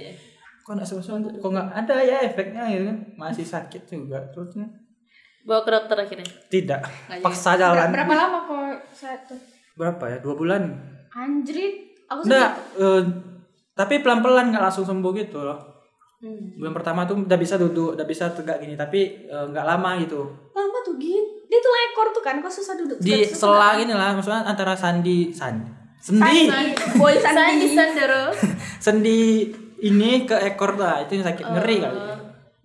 kok 0.62 0.72
nggak 0.76 0.88
sesuai 0.92 1.20
kok 1.40 1.50
nggak 1.56 1.70
ada 1.72 1.96
ya 2.04 2.18
efeknya 2.28 2.64
gitu 2.68 2.84
kan? 2.92 2.98
Masih 3.16 3.48
sakit 3.48 3.82
juga 3.88 4.20
terus 4.36 4.60
Bawa 5.48 5.64
ke 5.64 5.72
dokter 5.72 5.96
akhirnya. 5.96 6.28
tidak. 6.52 6.84
Nggak 7.08 7.24
paksa 7.24 7.56
jalan. 7.56 7.96
Berapa 7.96 8.12
lama 8.12 8.38
kok 8.44 8.92
satu? 8.92 9.36
berapa 9.80 10.04
ya? 10.12 10.18
Dua 10.20 10.36
bulan. 10.36 10.68
Anjrit, 11.16 11.96
aku 12.12 12.28
Enggak, 12.28 12.60
eh, 12.76 13.02
tapi 13.72 14.04
pelan-pelan 14.04 14.52
nggak 14.52 14.64
langsung 14.68 14.84
sembuh 14.84 15.12
gitu 15.16 15.40
loh. 15.48 15.71
Hmm. 16.22 16.54
Bulan 16.54 16.74
pertama 16.78 17.02
tuh 17.10 17.26
udah 17.26 17.34
bisa 17.34 17.58
duduk, 17.58 17.98
udah 17.98 18.06
bisa 18.06 18.30
tegak 18.30 18.62
gini, 18.62 18.78
tapi 18.78 19.26
eh, 19.26 19.46
nggak 19.50 19.66
lama 19.66 19.98
gitu. 19.98 20.22
lama 20.54 20.78
tuh 20.86 20.94
gin. 21.02 21.26
Dia 21.50 21.58
tuh 21.58 21.74
ekor 21.90 22.14
tuh 22.14 22.22
kan, 22.22 22.38
kok 22.38 22.54
susah 22.54 22.78
duduk. 22.78 23.02
Di 23.02 23.26
Susah- 23.26 23.34
susah 23.34 23.50
sela 23.58 23.70
gini 23.82 23.94
lah, 23.98 24.14
maksudnya 24.14 24.46
antara 24.46 24.78
sandi, 24.78 25.34
sandi, 25.34 25.66
sendi, 25.98 26.46
Boy 27.02 27.18
Sandi 27.18 27.66
Sandi. 27.66 27.68
Sandero. 27.74 28.30
sendi 28.86 29.50
ini 29.82 30.30
ke 30.30 30.38
ekor 30.46 30.78
lah, 30.78 31.02
itu 31.02 31.18
yang 31.18 31.26
sakit 31.26 31.42
ngeri 31.42 31.76
kali. 31.82 32.00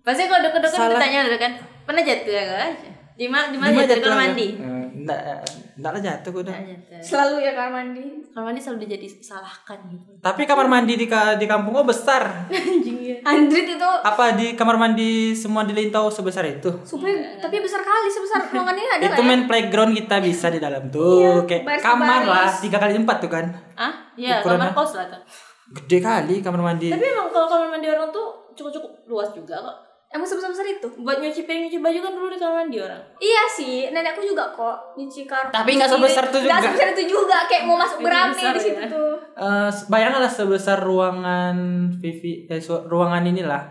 Pasti 0.05 0.29
kalau 0.29 0.41
deket-deket 0.45 0.77
ditanya 0.93 1.19
dulu 1.25 1.37
kan, 1.41 1.51
pernah 1.89 2.01
jatuh 2.05 2.33
ya 2.37 2.45
kan? 2.45 2.71
Di 3.17 3.25
mana 3.25 3.49
di 3.49 3.57
mana 3.57 3.73
jatuh? 3.89 4.13
Lah? 4.13 4.17
mandi. 4.21 4.47
Eh, 4.53 4.76
Enggak, 5.07 5.39
enggak 5.73 5.91
lah 5.93 6.01
jatuh 6.03 6.29
gue 6.29 6.43
udah. 6.43 6.51
Nggak 6.53 6.67
jatuh. 6.67 6.99
Selalu 6.99 7.35
ya 7.39 7.51
kamar 7.53 7.71
mandi. 7.73 8.03
Kamar 8.27 8.45
mandi 8.45 8.59
selalu 8.59 8.77
jadi 8.85 9.07
salahkan 9.07 9.79
gitu. 9.87 10.11
Tapi 10.19 10.41
kamar 10.43 10.67
mandi 10.67 10.93
di 10.93 11.07
di 11.07 11.45
kampung 11.45 11.71
gue 11.71 11.85
besar. 11.85 12.27
Anjing 12.51 12.97
ya. 12.99 13.15
Anjrit 13.23 13.67
itu 13.71 13.89
Apa 14.03 14.35
di 14.35 14.53
kamar 14.53 14.75
mandi 14.75 15.07
semua 15.31 15.63
di 15.63 15.71
Lintau 15.71 16.07
sebesar 16.07 16.43
itu? 16.45 16.67
super 16.83 17.07
tapi 17.39 17.55
besar 17.57 17.79
kali 17.79 18.09
sebesar 18.09 18.43
ruangan 18.45 18.75
ini 18.75 18.83
ada 18.85 18.99
itu 18.99 19.07
nggak 19.09 19.17
ya? 19.17 19.25
main 19.25 19.43
playground 19.45 19.91
kita 19.95 20.15
bisa 20.19 20.47
di 20.49 20.59
dalam 20.59 20.83
tuh, 20.87 21.45
kayak 21.45 21.63
baris- 21.63 21.81
kamar 21.81 22.21
lah 22.21 22.51
tiga 22.51 22.77
kali 22.77 22.93
empat 22.93 23.17
tuh 23.17 23.31
kan. 23.31 23.45
Ah, 23.73 23.93
iya, 24.13 24.39
Ukurannya. 24.39 24.69
kamar 24.69 24.77
kos 24.77 24.91
lah 24.93 25.07
tuh. 25.07 25.21
Gede 25.69 25.97
kali 25.99 26.35
kamar 26.39 26.59
mandi. 26.61 26.87
Tapi 26.89 27.05
emang 27.05 27.29
kalau 27.29 27.47
kamar 27.47 27.67
mandi 27.69 27.87
orang 27.87 28.09
tuh 28.09 28.27
cukup-cukup 28.53 28.91
luas 29.05 29.31
juga 29.31 29.55
kok. 29.57 29.77
Emang 30.07 30.23
sebesar 30.23 30.47
besar 30.47 30.63
itu? 30.65 30.87
Buat 30.97 31.19
nyuci 31.19 31.43
piring 31.43 31.67
nyuci 31.67 31.79
baju 31.79 31.99
kan 31.99 32.11
dulu 32.11 32.27
di 32.27 32.37
kamar 32.37 32.55
mandi 32.57 32.77
orang. 32.77 33.01
Iya 33.17 33.43
sih, 33.49 33.77
nenekku 33.87 34.21
juga 34.21 34.47
kok 34.49 34.95
nyuci 34.95 35.23
kar. 35.23 35.47
Tapi 35.47 35.75
nggak 35.75 35.89
sebesar 35.89 36.23
itu 36.25 36.37
Nggak 36.39 36.47
juga. 36.53 36.67
sebesar 36.69 36.87
itu 36.89 37.03
juga, 37.09 37.37
kayak 37.43 37.63
mau 37.63 37.75
masuk 37.75 37.97
Itu 37.97 38.05
berame 38.05 38.31
besar 38.31 38.53
di 38.53 38.61
situ 38.61 38.77
ya. 38.77 38.87
tuh. 38.87 39.13
Eh, 39.35 39.69
bayangkanlah 39.85 40.31
sebesar 40.31 40.77
ruangan 40.79 41.55
Vivi 41.93 42.45
eh, 42.45 42.57
su- 42.57 42.85
ruangan 42.85 43.19
inilah. 43.21 43.61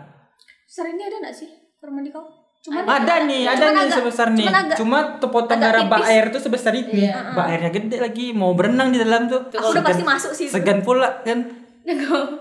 Besar 0.63 0.85
ini 0.87 1.01
ada 1.01 1.17
nggak 1.19 1.33
sih 1.33 1.49
kamar 1.75 1.91
mandi 1.95 2.09
kau? 2.09 2.21
Cuman 2.59 2.83
Ada 2.83 3.15
nih, 3.23 3.43
ada 3.43 3.57
cuman 3.59 3.71
nih 3.71 3.81
agak- 3.83 3.97
sebesar 3.97 4.27
nih. 4.29 4.39
cuman 4.39 4.55
agak- 4.59 4.77
Cuma 4.77 4.97
tuh 5.17 5.29
potong 5.31 5.57
agak 5.57 5.71
darah 5.73 5.83
bak 5.87 6.03
air 6.05 6.25
tuh 6.27 6.37
sebesar 6.39 6.73
ini. 6.75 7.01
Bak 7.07 7.45
airnya 7.47 7.71
gede 7.71 7.97
lagi, 7.97 8.25
mau 8.31 8.53
berenang 8.53 8.89
di 8.89 8.99
dalam 8.99 9.25
tuh. 9.25 9.41
Aku 9.49 9.71
udah 9.71 9.81
pasti 9.81 10.03
masuk 10.03 10.31
sih. 10.31 10.45
Segan 10.45 10.81
pula 10.81 11.21
kan. 11.21 11.41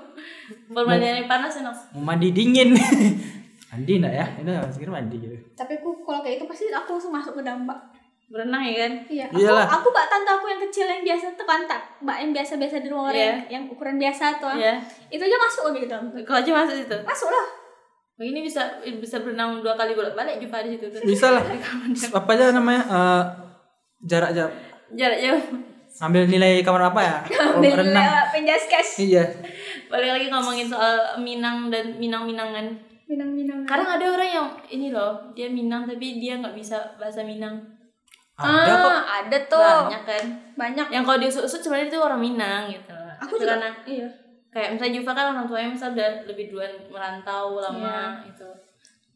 Kamar 0.67 0.85
mandi 0.85 1.07
yang 1.07 1.27
panas 1.27 1.57
enak. 1.57 1.75
Mau 1.93 2.05
mandi 2.05 2.29
dingin. 2.31 2.75
mandi 3.77 3.93
enggak 3.95 4.15
ya? 4.15 4.27
Ini 4.41 4.51
segera 4.69 4.91
mandi 4.93 5.17
gitu. 5.19 5.37
Tapi 5.53 5.73
aku 5.77 5.89
kalau 6.01 6.21
kayak 6.21 6.37
itu 6.37 6.45
pasti 6.45 6.65
aku 6.69 6.89
langsung 6.93 7.13
masuk 7.13 7.33
ke 7.37 7.43
dalam 7.43 7.63
bak. 7.63 7.77
Berenang 8.27 8.59
ya 8.61 8.75
kan? 8.83 8.93
Iya. 9.07 9.25
Aku, 9.29 9.39
Iyalah. 9.39 9.67
aku 9.71 9.89
bak 9.91 10.07
tante 10.09 10.27
aku 10.29 10.47
yang 10.47 10.59
kecil 10.61 10.83
yang 10.85 10.99
biasa 11.01 11.27
tuh 11.33 11.47
kan 11.47 11.63
tak 11.63 11.79
bak 12.01 12.19
yang 12.19 12.35
biasa-biasa 12.35 12.77
di 12.81 12.89
rumah 12.89 13.05
orang 13.07 13.15
Iya. 13.15 13.23
yang, 13.23 13.39
yang 13.47 13.63
ukuran 13.71 13.97
biasa 13.97 14.25
tuh. 14.37 14.51
Iya. 14.51 14.75
Itu 15.07 15.23
aja 15.23 15.37
masuk 15.39 15.63
lagi 15.69 15.79
ke 15.79 15.89
dalam. 15.89 16.07
Kau 16.21 16.35
aja 16.35 16.51
masuk 16.53 16.75
situ. 16.75 16.97
Masuk 17.05 17.29
lah. 17.29 17.47
Oh, 18.17 18.25
ini 18.25 18.41
bisa 18.41 18.65
bisa 18.83 19.21
berenang 19.21 19.61
dua 19.61 19.77
kali 19.77 19.93
bolak-balik 19.93 20.41
jumpa 20.41 20.65
di 20.65 20.75
situ 20.75 20.89
tuh. 20.89 21.05
Bisa 21.05 21.31
lah. 21.31 21.45
Apa 22.19 22.31
aja 22.33 22.51
namanya? 22.51 22.83
Eh, 22.83 23.23
jarak 24.03 24.33
jarak 24.33 24.55
Jarak 24.89 25.19
jauh. 25.21 25.43
ambil 25.97 26.25
nilai 26.25 26.61
kamar 26.61 26.83
apa 26.87 27.01
ya? 27.01 27.17
Oh, 27.41 27.57
Ambil 27.57 27.73
renang. 27.75 28.05
lewat 28.05 28.27
penjas 28.29 28.65
cash. 28.67 29.01
Iya. 29.01 29.25
Balik 29.87 30.11
lagi 30.13 30.27
ngomongin 30.29 30.67
soal 30.67 30.93
Minang 31.19 31.71
dan 31.71 31.97
Minang-Minangan. 31.97 32.69
Minang-minang. 33.07 33.63
Kadang 33.63 33.87
ada 33.87 34.07
orang 34.11 34.31
yang 34.31 34.49
ini 34.67 34.91
loh, 34.91 35.31
dia 35.31 35.47
Minang 35.47 35.87
tapi 35.87 36.19
dia 36.19 36.43
nggak 36.43 36.55
bisa 36.55 36.75
bahasa 36.99 37.23
Minang. 37.23 37.55
Ada 38.37 38.73
kok. 38.75 38.91
ah, 38.93 39.03
ada 39.23 39.39
tuh. 39.49 39.63
Banyak 39.89 40.03
kan. 40.05 40.25
Banyak. 40.59 40.87
Yang 40.93 41.05
kalau 41.07 41.19
diusut-usut 41.23 41.61
sebenarnya 41.63 41.89
itu 41.89 41.99
orang 41.99 42.21
Minang 42.21 42.63
gitu. 42.69 42.93
Aku 43.17 43.41
juga. 43.41 43.57
karena 43.57 43.71
Iya. 43.87 44.09
kayak 44.53 44.69
misalnya 44.73 44.95
Juva 45.01 45.13
kan 45.13 45.27
orang 45.33 45.47
tuanya 45.47 45.69
misal 45.69 45.93
udah 45.93 46.11
lebih 46.25 46.49
duluan 46.49 46.73
merantau 46.89 47.57
lama 47.57 48.21
itu. 48.25 48.49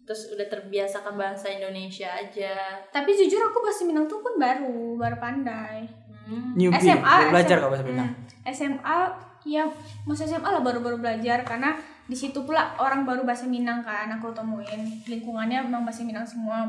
Terus 0.04 0.32
udah 0.32 0.46
terbiasakan 0.48 1.14
bahasa 1.14 1.46
Indonesia 1.48 2.08
aja. 2.08 2.80
Tapi 2.88 3.10
jujur 3.12 3.40
aku 3.42 3.60
bahasa 3.60 3.84
Minang 3.84 4.06
tuh 4.06 4.22
pun 4.22 4.38
baru, 4.38 4.96
baru 4.96 5.16
pandai. 5.20 5.84
Hmm. 6.24 6.54
Newbie. 6.54 6.78
SMA, 6.78 7.16
belajar 7.28 7.56
SMA. 7.58 7.62
kok 7.62 7.70
bahasa 7.74 7.84
Minang. 7.84 8.08
Hmm, 8.08 8.48
SMA 8.48 8.98
ya 9.40 9.64
masa 10.04 10.28
SMA 10.28 10.44
lah 10.44 10.60
baru-baru 10.60 11.00
belajar 11.00 11.40
karena 11.42 11.72
di 12.10 12.16
situ 12.18 12.42
pula 12.42 12.74
orang 12.74 13.06
baru 13.06 13.22
bahasa 13.22 13.46
Minang 13.46 13.86
kan 13.86 14.10
aku 14.10 14.34
temuin 14.34 14.82
lingkungannya 15.06 15.62
memang 15.62 15.86
bahasa 15.86 16.02
Minang 16.02 16.26
semua 16.26 16.66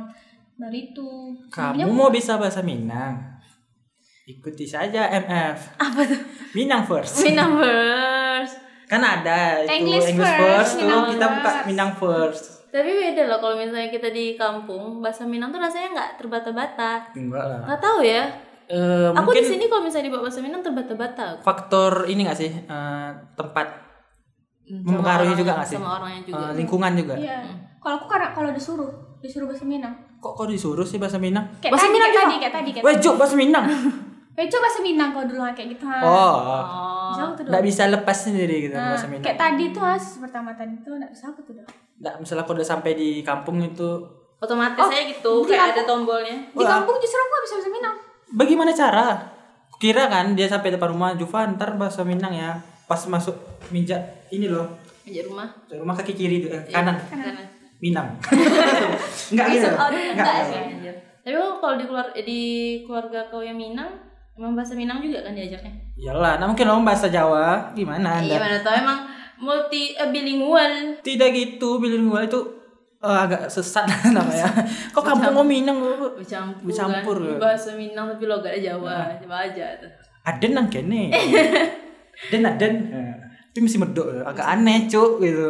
dari 0.53 0.93
itu 0.93 1.33
Kamu 1.49 1.89
mau 1.89 2.13
bisa 2.13 2.37
bahasa 2.37 2.61
Minang? 2.61 3.41
Ikuti 4.29 4.69
saja 4.69 5.09
MF. 5.09 5.81
Apa 5.81 6.01
tuh? 6.05 6.21
Minang 6.53 6.85
first. 6.85 7.25
Minang 7.25 7.57
first. 7.57 8.55
Kan 8.85 9.01
ada 9.01 9.65
itu 9.65 9.81
English 9.81 10.13
English, 10.13 10.29
first, 10.29 10.37
first, 10.37 10.71
tuh 10.77 10.85
Minang 10.85 11.03
kita 11.09 11.25
buka. 11.25 11.51
Minang 11.65 11.91
first. 11.97 12.43
Tapi 12.69 12.87
beda 12.87 13.21
loh 13.27 13.39
kalau 13.41 13.55
misalnya 13.57 13.89
kita 13.89 14.13
di 14.13 14.37
kampung, 14.37 15.01
bahasa 15.01 15.25
Minang 15.25 15.49
tuh 15.49 15.59
rasanya 15.59 15.89
nggak 15.91 16.09
terbata-bata. 16.21 16.91
Enggak 17.17 17.43
lah. 17.43 17.59
Nggak 17.65 17.81
tahu 17.81 17.99
ya. 18.05 18.23
Eh, 18.71 19.09
Aku 19.11 19.27
mungkin 19.27 19.43
di 19.43 19.51
sini 19.51 19.65
kalau 19.67 19.83
misalnya 19.83 20.07
dibawa 20.07 20.23
bahasa 20.29 20.39
Minang 20.39 20.61
terbata-bata. 20.63 21.25
faktor 21.43 22.07
ini 22.07 22.23
gak 22.23 22.39
sih? 22.39 22.51
Eh, 22.53 23.09
tempat 23.35 23.67
mempengaruhi 24.73 25.03
sama 25.27 25.37
juga 25.37 25.51
orangnya- 25.51 25.57
gak 25.57 25.67
sih? 25.67 25.77
Sama 25.77 25.89
orangnya 25.93 26.21
juga. 26.23 26.37
Eh, 26.39 26.51
lingkungan 26.55 26.91
juga. 26.93 27.13
iya 27.15 27.37
kalau 27.77 27.95
aku 27.97 28.07
karena 28.07 28.27
kalau 28.29 28.49
disuruh 28.51 28.89
disuruh 29.17 29.45
bahasa 29.45 29.63
Minang 29.63 29.93
Kok 30.17 30.33
kok 30.35 30.47
disuruh 30.47 30.83
sih 30.83 30.97
bahasa 30.97 31.17
Minang? 31.17 31.45
kayak 31.57 31.71
Bahasa 31.71 31.83
tadi 31.83 31.93
Minang 31.93 32.07
kayak 32.07 32.15
juga? 32.15 32.23
tadi 32.23 32.37
kayak 32.39 32.53
tadi 32.53 32.69
kayak 32.71 32.83
Weh, 32.85 32.95
Jok, 32.95 33.15
bahasa 33.17 33.35
Minang. 33.35 33.65
Eh, 34.31 34.47
coba 34.47 34.63
bahasa 34.63 34.79
Minang 34.79 35.09
kalau 35.11 35.25
dulu 35.27 35.41
kayak 35.49 35.69
gitu 35.71 35.83
ha. 35.85 35.97
Oh. 35.99 36.35
Oh. 37.11 37.11
Nggak 37.43 37.63
bisa 37.63 37.83
lepas 37.85 38.17
sendiri 38.21 38.55
gitu 38.63 38.73
Nah, 38.73 38.95
bahasa 38.95 39.05
Minang. 39.05 39.23
kayak 39.23 39.37
tadi 39.37 39.63
tuh 39.69 39.83
has 39.83 40.05
pertama 40.17 40.49
tadi 40.53 40.73
tuh 40.79 40.93
nggak 40.93 41.11
bisa 41.11 41.25
aku 41.27 41.43
tuh 41.43 41.53
dah. 41.53 41.67
Nggak, 41.99 42.13
misalnya 42.17 42.41
aku 42.41 42.51
udah 42.53 42.63
sampai 42.65 42.91
di 42.93 43.09
kampung 43.21 43.59
itu 43.59 43.89
Otomatis 44.37 44.79
Oh, 44.79 44.87
aja 44.87 45.03
gitu, 45.03 45.31
di 45.39 45.47
kayak 45.47 45.61
ada 45.67 45.73
kampung- 45.75 46.07
tombolnya. 46.07 46.37
di 46.49 46.63
kampung 46.63 46.95
justru 46.97 47.17
aku 47.19 47.29
nggak 47.29 47.43
bisa 47.43 47.55
bahasa 47.55 47.71
Minang 47.71 47.95
Bagaimana 48.31 48.71
cara? 48.71 49.05
Kira 49.75 50.03
kan 50.07 50.25
dia 50.31 50.47
sampai 50.47 50.69
depan 50.71 50.89
rumah 50.89 51.11
Juva 51.13 51.45
ntar 51.51 51.75
bahasa 51.75 52.01
Minang 52.01 52.31
ya. 52.31 52.55
Pas 52.91 53.07
masuk 53.07 53.39
minjak 53.71 54.27
ini 54.35 54.51
loh. 54.51 54.67
Aja 55.07 55.23
rumah. 55.23 55.47
Rumah 55.71 55.95
kaki 55.95 56.11
kiri 56.11 56.43
eh, 56.51 56.59
kanan. 56.67 56.99
Kanan. 57.07 57.39
Minang. 57.79 58.19
Enggak 59.31 59.47
gitu. 59.55 59.67
Oh, 59.71 59.87
sih. 59.87 60.59
Anjir. 60.59 60.95
Tapi 61.23 61.33
kok 61.39 61.63
kalau 61.63 61.75
di 61.79 61.85
keluar 61.87 62.07
eh, 62.11 62.25
di 62.27 62.41
keluarga 62.83 63.31
kau 63.31 63.39
yang 63.39 63.55
Minang, 63.55 63.95
emang 64.35 64.59
bahasa 64.59 64.75
Minang 64.75 64.99
juga 64.99 65.23
kan 65.23 65.31
diajaknya? 65.31 65.71
Iyalah, 65.95 66.35
nah 66.35 66.51
mungkin 66.51 66.67
om 66.67 66.83
bahasa 66.83 67.07
Jawa 67.07 67.71
gimana 67.71 68.19
Anda? 68.19 68.27
Iya 68.27 68.37
mana 68.43 68.57
tahu 68.59 68.75
emang 68.75 68.99
multi 69.39 69.95
eh, 69.95 70.09
bilingual. 70.11 70.99
Tidak 70.99 71.29
gitu, 71.31 71.79
bilingual 71.79 72.27
itu 72.27 72.39
eh, 72.99 73.17
agak 73.23 73.47
sesat 73.47 73.87
namanya. 74.17 74.51
Kok 74.91 75.05
kampung 75.07 75.39
kok 75.39 75.47
Minang 75.47 75.79
Bercampur, 76.19 76.67
Bercampur, 76.67 77.17
kan. 77.23 77.29
ya. 77.31 77.37
Bahasa 77.39 77.69
Minang 77.79 78.11
tapi 78.11 78.27
logatnya 78.27 78.75
Jawa. 78.75 79.15
Coba 79.23 79.47
aja 79.47 79.79
tuh. 79.79 79.89
Aden 80.27 80.51
nang 80.59 80.67
kene. 80.67 81.07
Den 82.29 82.45
aden. 82.45 82.73
Eh, 82.91 83.13
Tapi 83.51 83.59
mesti 83.65 83.79
medok 83.81 84.07
ya. 84.13 84.21
agak 84.27 84.47
aneh 84.47 84.85
cuk 84.85 85.23
gitu. 85.23 85.49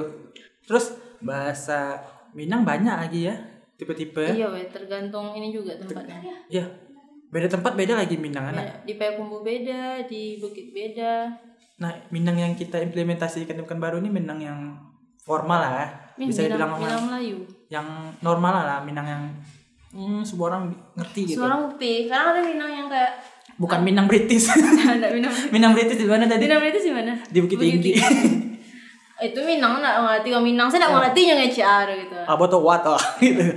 Terus 0.65 0.95
bahasa 1.21 1.99
Minang 2.31 2.63
banyak 2.63 2.95
lagi 2.95 3.27
ya 3.27 3.35
tipe-tipe. 3.75 4.21
Iya, 4.21 4.47
weh, 4.53 4.69
tergantung 4.69 5.33
ini 5.33 5.49
juga 5.49 5.73
tempatnya. 5.73 6.21
Ya. 6.47 6.63
Beda 7.33 7.49
tempat 7.49 7.73
beda 7.73 7.97
lagi 7.97 8.15
Minang 8.15 8.53
anak. 8.53 8.85
Di 8.85 8.93
Payakumbuh 8.95 9.41
beda, 9.41 10.05
di 10.05 10.37
Bukit 10.37 10.69
beda. 10.69 11.33
Nah, 11.81 11.91
Minang 12.13 12.37
yang 12.37 12.53
kita 12.53 12.77
implementasikan 12.77 13.57
di 13.57 13.63
Pekanbaru 13.65 13.97
ini 13.99 14.13
Minang 14.13 14.37
yang 14.37 14.59
formal 15.25 15.59
lah 15.65 15.71
ya. 15.73 15.87
Min, 16.21 16.29
Bisa 16.29 16.45
Minang, 16.45 16.53
dibilang 16.53 16.71
Minang 16.77 17.03
Melayu. 17.09 17.37
yang 17.73 17.87
normal 18.21 18.53
lah, 18.61 18.79
Minang 18.85 19.07
yang 19.09 19.23
hmm, 19.97 20.21
semua 20.21 20.53
orang 20.53 20.69
ngerti 20.93 21.33
gitu. 21.33 21.41
Suara 21.41 21.57
bukti. 21.65 22.05
Sekarang 22.05 22.37
ada 22.37 22.41
Minang 22.45 22.71
yang 22.71 22.87
kayak 22.91 23.11
Bukan 23.61 23.79
Minang 23.85 24.09
British. 24.09 24.49
Minang. 25.13 25.33
Minang 25.53 25.71
British 25.77 26.01
di 26.01 26.09
mana 26.09 26.25
tadi? 26.25 26.49
Minang 26.49 26.65
itu 26.65 26.81
sih 26.81 26.89
mana? 26.89 27.13
Di 27.29 27.37
Bukit 27.45 27.61
Tinggi. 27.61 27.93
itu 29.29 29.39
Minang 29.45 29.77
nak 29.77 30.01
ngerti 30.01 30.33
kalau 30.33 30.41
Minang 30.41 30.65
saya 30.65 30.89
nak 30.89 30.97
ngerti 30.97 31.29
yang 31.29 31.37
HR 31.45 31.85
gitu. 31.93 32.17
Apa 32.25 32.43
tuh 32.49 32.65
what 32.65 32.81
oh, 32.89 32.97
gitu. 33.21 33.53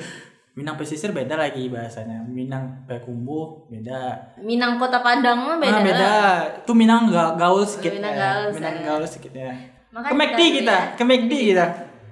Minang 0.55 0.77
pesisir 0.77 1.11
beda 1.11 1.41
lagi 1.41 1.73
bahasanya. 1.73 2.21
Minang 2.29 2.85
Payakumbuh 2.85 3.73
beda. 3.73 4.13
Minang 4.45 4.77
Kota 4.77 5.01
Padang 5.01 5.41
mah 5.41 5.57
beda. 5.57 5.73
Ah, 5.73 5.81
beda. 5.81 6.13
Itu 6.61 6.73
Minang 6.77 7.09
ga- 7.09 7.35
gaul 7.35 7.65
sedikit. 7.65 7.97
Minang 7.97 8.13
ya. 8.13 8.21
gaul, 8.21 8.47
Minang 8.53 8.75
saya. 8.77 8.85
gaul 8.85 9.05
sedikit 9.09 9.33
ya. 9.33 9.51
Ke 9.95 10.15
McD 10.15 10.41
kita- 10.41 10.55
kita, 10.61 10.77
ke 11.01 11.03
McD 11.03 11.33
kita. 11.55 11.67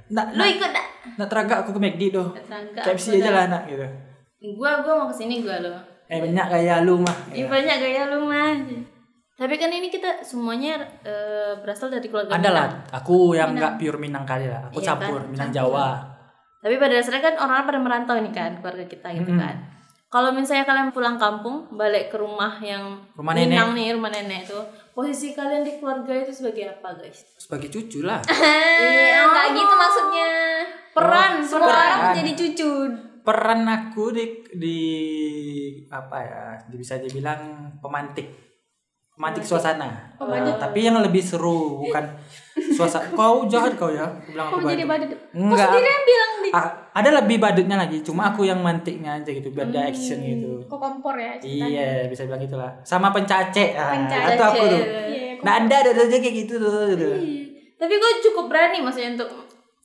Nggak, 0.09 0.27
Lu 0.33 0.43
ikut 0.49 0.71
dak? 0.73 0.87
nggak 1.13 1.29
teragak 1.29 1.59
aku 1.61 1.71
ke 1.77 1.81
McD. 1.83 2.03
Terangga. 2.09 2.81
KFC 2.81 3.21
aja 3.21 3.31
lah 3.31 3.45
anak 3.53 3.63
gitu. 3.69 3.87
Gua 4.57 4.81
gua 4.81 4.93
mau 4.97 5.07
ke 5.07 5.15
sini 5.15 5.45
gua 5.45 5.61
lo. 5.61 5.92
Eh 6.13 6.21
banyak 6.21 6.47
kayak 6.53 6.85
lu 6.85 7.01
mah. 7.01 7.17
Ih 7.33 7.49
banyak 7.49 7.77
gaya 7.81 8.03
lu 8.13 8.29
mah. 8.29 8.53
Tapi 9.33 9.55
kan 9.57 9.73
ini 9.73 9.89
kita 9.89 10.21
semuanya 10.21 10.77
eh, 11.03 11.57
berasal 11.57 11.89
dari 11.89 12.05
keluarga 12.07 12.37
Ada 12.37 12.51
lah, 12.53 12.69
aku 12.93 13.33
yang 13.33 13.57
nggak 13.57 13.81
pure 13.81 13.97
Minang 13.97 14.29
kali 14.29 14.45
lah. 14.45 14.69
Aku 14.69 14.79
Iya 14.79 14.93
campur 14.93 15.25
kan, 15.25 15.33
Minang 15.33 15.49
campur. 15.49 15.73
Jawa. 15.73 15.89
Tapi 16.63 16.75
pada 16.79 16.93
dasarnya 16.95 17.23
kan 17.25 17.35
orang 17.41 17.65
pada 17.65 17.79
merantau 17.81 18.15
ini 18.21 18.31
kan 18.31 18.61
keluarga 18.61 18.85
kita 18.85 19.09
gitu 19.17 19.33
kan. 19.35 19.57
Kalau 20.13 20.29
misalnya 20.37 20.69
kalian 20.69 20.93
pulang 20.93 21.17
kampung, 21.17 21.73
balik 21.73 22.13
ke 22.13 22.21
rumah 22.21 22.61
yang 22.61 23.01
Rumah 23.17 23.33
Minang 23.33 23.73
nih, 23.73 23.97
rumah 23.97 24.13
nenek 24.13 24.45
itu, 24.45 24.61
posisi 24.93 25.33
kalian 25.33 25.65
di 25.65 25.81
keluarga 25.81 26.13
itu 26.13 26.29
sebagai 26.29 26.69
apa, 26.69 26.93
guys? 27.01 27.25
Sebagai 27.41 27.73
cucu 27.73 28.05
lah. 28.05 28.21
Iya, 28.85 29.25
enggak 29.25 29.47
gitu 29.57 29.73
maksudnya. 29.73 30.29
Peran, 30.93 31.41
Semua 31.41 31.65
peran. 31.65 31.81
orang 31.81 32.01
menjadi 32.13 32.33
cucu. 32.37 32.73
Peran 33.23 33.63
aku 33.65 34.11
di 34.11 34.25
di 34.53 34.79
apa 35.89 36.17
ya? 36.19 36.43
Bisa 36.69 36.99
dibilang 36.99 37.39
pemantik. 37.79 38.27
Pemantik 39.13 39.45
suasana. 39.45 40.17
Pemantik. 40.17 40.55
Eh, 40.55 40.59
tapi 40.59 40.79
yang 40.83 40.99
lebih 40.99 41.21
seru 41.21 41.79
bukan 41.81 42.05
suasana. 42.73 43.07
Kau 43.15 43.47
jahat 43.47 43.75
kau 43.75 43.89
ya. 43.89 44.03
Aku 44.03 44.27
bilang 44.29 44.47
aku 44.49 44.67
jadi 44.67 44.85
badut. 44.85 45.11
Enggak. 45.31 45.69
sendiri 45.69 45.89
yang 45.89 46.05
bilang 46.05 46.31
di 46.37 46.49
Ah, 46.51 46.69
ada 46.93 47.11
lebih 47.15 47.37
badutnya 47.39 47.77
lagi. 47.77 48.03
Cuma 48.03 48.29
aku 48.29 48.43
yang 48.43 48.59
mantiknya 48.59 49.17
aja 49.17 49.31
gitu 49.31 49.49
biar 49.49 49.69
ada 49.69 49.87
action 49.87 50.19
gitu. 50.19 50.67
kok 50.67 50.77
kompor 50.77 51.15
ya 51.15 51.39
ceritanya. 51.39 51.69
Iya, 51.69 51.91
bisa 52.11 52.23
bilang 52.25 52.43
gitulah. 52.43 52.73
Sama 52.83 53.09
pencacek. 53.09 53.73
Ah, 53.75 53.95
Pencacek. 53.95 54.35
Itu 54.35 54.43
aku 54.43 54.65
tuh. 54.67 54.83
Kok- 54.83 55.01
Nah, 55.43 55.55
ada 55.59 55.75
ada 55.77 55.91
aja 55.93 56.17
kayak 56.17 56.37
gitu 56.41 56.55
tuh. 56.57 56.91
gitu. 56.91 57.07
Iya. 57.13 57.43
Tapi 57.77 57.95
gue 57.95 58.13
cukup 58.23 58.45
berani 58.47 58.79
maksudnya 58.79 59.15
untuk 59.17 59.31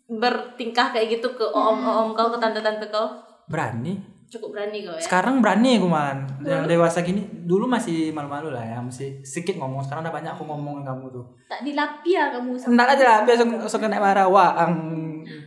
bertingkah 0.07 0.87
kayak 0.89 1.07
gitu 1.11 1.27
ke 1.33 1.43
om-om 1.43 2.13
kau, 2.13 2.29
ke 2.29 2.37
tante-tante 2.37 2.87
kau. 2.87 3.09
Berani. 3.47 3.95
Cukup 4.27 4.51
berani 4.51 4.83
kau 4.83 4.91
ya. 4.91 4.99
Sekarang 4.99 5.39
berani 5.39 5.79
aku 5.79 5.87
man. 5.87 6.27
Yang 6.43 6.67
dewasa 6.67 6.99
gini, 6.99 7.23
dulu 7.47 7.63
masih 7.63 8.11
malu-malu 8.11 8.51
lah 8.51 8.59
ya, 8.59 8.77
masih 8.83 9.23
sedikit 9.23 9.55
ngomong. 9.55 9.79
Sekarang 9.79 10.03
udah 10.03 10.11
banyak 10.11 10.31
aku 10.35 10.43
ngomongin 10.43 10.83
kamu 10.83 11.07
tuh. 11.15 11.25
tak 11.47 11.63
dilapia 11.63 12.27
kamu 12.35 12.59
Enggak 12.59 12.87
aja 12.99 13.03
lah, 13.07 13.19
biasa 13.23 13.41
langsung 13.47 13.79
kena 13.79 14.03
marah. 14.03 14.27
Wah, 14.27 14.51
ang. 14.59 14.75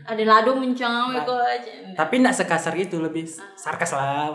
Ada 0.09 0.25
lado 0.25 0.57
mencang 0.57 1.13
kau 1.29 1.37
aja. 1.37 1.71
Tapi 1.93 2.25
enggak 2.25 2.41
sekasar 2.41 2.73
gitu, 2.73 3.05
lebih 3.05 3.29
sarkas 3.53 3.93
lah. 3.93 4.33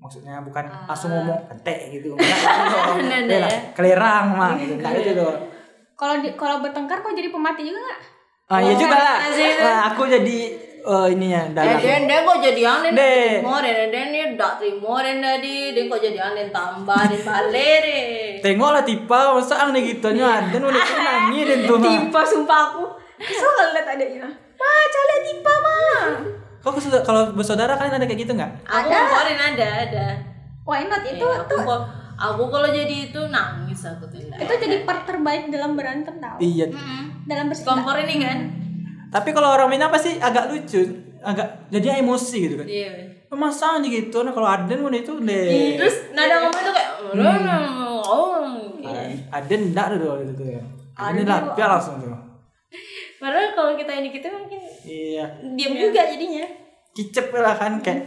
Maksudnya 0.00 0.40
bukan 0.40 0.72
langsung 0.88 1.12
ngomong 1.12 1.52
entek 1.52 1.92
gitu. 1.92 2.16
Enggak, 2.16 3.28
Nada 3.28 3.28
gitu. 3.28 3.36
ya. 3.38 3.60
Kelerang 3.76 4.26
mah 4.34 4.56
gitu. 4.56 4.80
Enggak 4.80 4.92
gitu 5.04 5.10
tuh. 5.20 5.34
kalau 6.00 6.16
kalau 6.34 6.56
bertengkar 6.58 6.98
kok 7.04 7.14
jadi 7.14 7.30
pemati 7.30 7.62
juga 7.62 7.78
nggak 7.78 8.00
Ah, 8.52 8.60
iya 8.60 8.74
juga 8.76 8.96
lah. 8.98 9.18
Nah, 9.64 9.80
aku 9.94 10.04
jadi 10.04 10.38
eh, 10.84 11.06
ininya 11.08 11.40
Eh, 11.40 11.52
dalam. 11.52 11.78
den, 11.78 12.02
den 12.04 12.20
kok 12.22 12.38
jadi 12.40 12.62
aneh 12.64 12.90
Den. 12.90 12.98
terima 13.38 13.56
den, 13.58 13.88
den 13.88 14.06
ni 14.08 14.20
dak 14.34 14.52
terima 14.56 14.94
den 14.98 15.18
tadi, 15.18 15.56
den 15.70 15.84
kok 15.86 16.00
jadi 16.00 16.18
aneh 16.20 16.46
tambah 16.48 17.00
den 17.04 17.20
balik 17.20 17.76
deh. 17.80 18.04
Tengoklah 18.40 18.82
tipa, 18.82 19.20
masa 19.32 19.54
ang 19.56 19.70
nih 19.70 19.82
gitu 19.88 20.10
nya. 20.10 20.42
Dan 20.48 20.60
udah 20.60 20.82
nangis 21.06 21.44
dan 21.46 21.60
tuh. 21.64 21.78
tipe 21.78 22.20
sumpah 22.24 22.60
aku 22.68 22.84
kesel 23.16 23.46
kalau 23.48 23.70
liat 23.70 23.86
adanya 23.88 24.18
mah 24.20 24.34
cale 24.84 25.16
tipe 25.22 25.52
mah 25.56 26.04
Kok 26.58 26.74
kalau 27.02 27.22
bersaudara 27.32 27.74
kalian 27.74 27.94
ada 27.96 28.04
kayak 28.04 28.20
gitu 28.20 28.32
nggak? 28.32 28.50
Aku 28.62 28.86
komporin 28.86 29.34
ada, 29.36 29.68
ada. 29.82 30.06
why 30.62 30.82
not 30.84 31.02
itu 31.02 31.22
aku 31.22 31.54
kok 31.60 31.82
aku 32.14 32.42
kalau 32.48 32.68
jadi 32.68 32.94
itu 33.04 33.20
nangis 33.28 33.82
aku 33.84 34.06
tuh. 34.06 34.18
itu 34.18 34.52
jadi 34.58 34.82
part 34.82 35.02
terbaik 35.02 35.50
dalam 35.50 35.74
berantem 35.74 36.18
tau 36.18 36.38
Iya. 36.38 36.70
dalam 37.24 37.46
bersikap 37.46 37.78
Kompor 37.78 37.98
ini 38.00 38.14
kan? 38.20 38.38
Tapi 39.12 39.28
kalau 39.36 39.52
orang 39.52 39.68
Minang 39.68 39.92
pasti 39.92 40.16
agak 40.16 40.48
lucu, 40.48 40.80
agak 41.20 41.68
jadi 41.68 42.00
emosi 42.00 42.36
gitu 42.48 42.56
kan. 42.56 42.64
Iya. 42.64 43.12
Masa 43.32 43.80
aja 43.80 43.88
gitu, 43.88 44.24
nah 44.24 44.32
kalau 44.32 44.44
Aden 44.44 44.84
pun 44.84 44.92
itu 44.92 45.12
deh. 45.24 45.76
Terus 45.80 46.12
nada 46.12 46.44
ngomong 46.44 46.62
tuh 46.64 46.72
kayak 46.72 46.90
oh. 48.04 48.44
Aden 49.32 49.72
enggak 49.72 49.86
tuh 49.96 49.96
gitu 50.20 50.32
tuh. 50.36 50.48
Aden 51.00 51.24
Aden 51.24 51.26
lah, 51.28 51.40
biar 51.56 51.68
langsung 51.72 51.96
tuh. 52.00 52.12
Padahal 53.20 53.56
kalau 53.56 53.72
kita 53.76 53.92
ini 53.96 54.12
kita 54.12 54.28
mungkin 54.32 54.60
Iya. 54.84 55.24
diam 55.56 55.72
juga 55.76 56.04
jadinya. 56.08 56.44
Kicep 56.92 57.32
lah 57.32 57.56
kan 57.56 57.80
kayak 57.80 58.04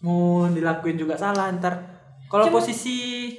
mau 0.00 0.48
dilakuin 0.48 0.96
juga 0.96 1.16
salah 1.16 1.52
ntar. 1.56 1.76
Kalau 2.28 2.48
posisi 2.48 3.32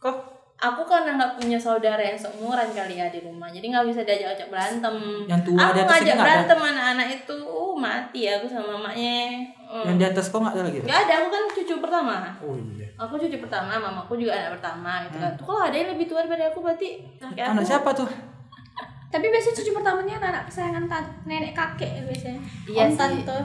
kok 0.00 0.39
Aku 0.60 0.84
karena 0.84 1.16
nggak 1.16 1.40
punya 1.40 1.56
saudara 1.56 1.96
yang 2.04 2.20
seumuran 2.20 2.68
kali 2.76 3.00
ya 3.00 3.08
di 3.08 3.24
rumah, 3.24 3.48
jadi 3.48 3.64
nggak 3.64 3.86
bisa 3.88 4.00
diajak 4.04 4.36
ajak 4.36 4.48
berantem. 4.52 4.96
Yang 5.24 5.40
tua 5.48 5.56
aku 5.56 5.72
di 5.72 5.80
atas 5.80 5.88
ngajak 5.88 6.04
nggak 6.04 6.26
berantem 6.28 6.58
anak-anak 6.60 7.08
itu, 7.16 7.36
uh, 7.48 7.72
mati 7.72 8.20
aku 8.28 8.44
sama 8.44 8.76
mamanya. 8.76 9.20
Hmm. 9.70 9.86
yang 9.86 9.96
di 9.96 10.04
atas 10.04 10.28
kok 10.28 10.42
nggak 10.42 10.52
ada 10.52 10.62
lagi? 10.66 10.78
tuh? 10.82 10.88
Gak 10.90 11.00
ada, 11.06 11.12
aku 11.22 11.28
kan 11.30 11.42
cucu 11.54 11.74
pertama. 11.78 12.14
Oh 12.42 12.58
iya. 12.58 12.86
Aku 13.00 13.14
cucu 13.16 13.36
pertama, 13.40 13.72
mamaku 13.80 14.12
juga 14.20 14.36
anak 14.36 14.60
pertama 14.60 14.92
gitu 15.08 15.16
kan. 15.16 15.32
Tuh 15.38 15.44
kalau 15.48 15.62
ada 15.64 15.76
yang 15.78 15.88
lebih 15.96 16.04
tua 16.10 16.20
daripada 16.26 16.52
aku 16.52 16.58
berarti 16.60 16.88
kakek 17.16 17.42
aku. 17.46 17.52
Anak 17.56 17.64
siapa 17.64 17.90
tuh? 17.96 18.10
tapi 19.10 19.26
biasanya 19.26 19.54
cucu 19.58 19.70
pertamanya 19.74 20.22
anak 20.22 20.46
kesayangan 20.46 20.86
nenek 21.26 21.50
kakek 21.50 22.06
biasanya 22.06 22.38
Iya 22.70 22.86
om 22.86 22.90
sih. 22.94 22.94
tante 22.94 23.38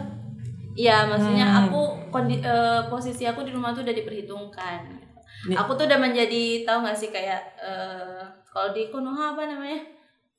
Iya, 0.76 1.08
maksudnya 1.08 1.48
Hmm. 1.48 1.60
aku 1.72 1.82
kondi, 2.12 2.44
eh, 2.44 2.82
posisi 2.92 3.24
aku 3.24 3.48
di 3.48 3.56
rumah 3.56 3.72
tuh 3.72 3.88
udah 3.88 3.96
diperhitungkan. 3.96 5.05
Nih. 5.46 5.56
Aku 5.56 5.72
tuh 5.74 5.86
udah 5.86 5.98
menjadi 5.98 6.44
tahu 6.64 6.78
gak 6.82 6.96
sih 6.96 7.10
kayak 7.10 7.38
eh, 7.58 8.22
kalau 8.46 8.72
di 8.72 8.88
Konoha 8.88 9.34
apa 9.34 9.46
namanya? 9.46 9.82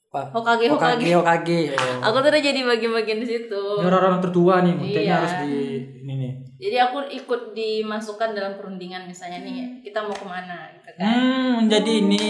Pak. 0.07 0.33
Hokage 0.33 0.67
Hokage, 0.67 1.07
Hokage. 1.13 1.59
Hokage. 1.71 2.03
Aku 2.07 2.17
tuh 2.19 2.31
udah 2.31 2.43
jadi 2.43 2.61
bagian-bagian 2.63 3.19
di 3.19 3.29
situ. 3.29 3.63
Ini 3.77 3.87
orang-orang 3.87 4.21
tertua 4.21 4.55
nih, 4.61 4.75
makanya 4.75 4.99
Iya. 4.99 5.15
harus 5.15 5.35
di 5.41 5.55
ini 6.01 6.13
nih. 6.17 6.33
Jadi 6.57 6.77
aku 6.81 6.97
ikut 7.13 7.41
dimasukkan 7.53 8.33
dalam 8.33 8.57
perundingan 8.57 9.05
misalnya 9.05 9.41
nih 9.41 9.57
kita 9.83 10.01
mau 10.01 10.11
ke 10.11 10.25
mana 10.25 10.73
gitu 10.73 10.89
kan. 10.89 11.05
Hmm, 11.05 11.69
jadi 11.69 11.93
ini 12.01 12.25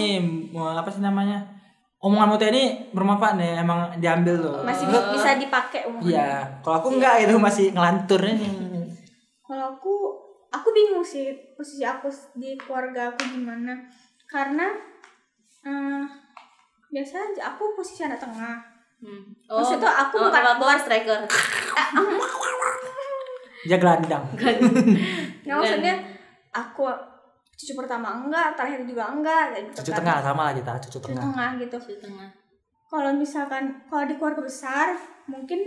mau 0.51 0.67
apa 0.69 0.89
sih 0.89 0.99
namanya? 0.99 1.47
Omongan 1.97 2.29
Mutia 2.29 2.51
ini 2.51 2.63
bermanfaat 2.91 3.33
nih, 3.35 3.57
emang 3.57 3.89
diambil 3.97 4.35
tuh. 4.37 4.53
masih 4.61 4.85
Oh. 4.85 4.91
bi- 4.91 5.15
bisa 5.15 5.33
dipakai 5.33 5.87
umumnya 5.87 6.11
Iya, 6.11 6.31
kalau 6.61 6.75
aku 6.77 6.89
enggak 6.93 7.15
itu 7.23 7.35
masih 7.37 7.65
ngelantur 7.71 8.21
ini. 8.21 8.47
kalau 9.41 9.71
aku 9.71 9.93
aku 10.49 10.67
bingung 10.69 11.01
sih 11.01 11.31
posisi 11.57 11.81
aku 11.81 12.07
di 12.33 12.53
keluarga 12.55 13.09
aku 13.09 13.33
gimana 13.33 13.73
karena 14.25 14.69
eh, 15.59 16.03
biasa 16.87 17.15
aja 17.25 17.41
aku 17.49 17.73
posisi 17.73 18.03
anak 18.03 18.17
tengah 18.17 18.77
Hmm. 18.97 19.29
Maksudnya 19.47 19.93
aku 19.93 20.17
oh, 20.17 20.25
bukan- 20.25 20.57
bukan- 20.57 20.81
striker. 20.81 21.21
Dia 23.63 23.77
gelandang. 23.77 24.25
nggak 24.33 24.57
maksudnya 25.59 25.93
aku 26.49 26.89
cucu 27.53 27.73
pertama 27.73 28.09
enggak 28.15 28.53
terakhir 28.53 28.81
juga 28.85 29.09
enggak 29.11 29.53
gitu 29.55 29.81
Cucu 29.81 29.91
kan. 29.91 29.97
tengah 29.99 30.17
sama 30.23 30.41
lah 30.43 30.53
kita, 30.55 30.71
cucu 30.79 30.89
cucu 30.91 31.07
tengah. 31.07 31.21
tengah 31.23 31.49
gitu 31.59 31.77
Di 31.79 31.97
tengah. 31.99 32.29
kalau 32.87 33.11
misalkan 33.13 33.63
kalau 33.85 34.05
di 34.05 34.15
keluarga 34.15 34.41
besar 34.41 34.87
mungkin 35.25 35.59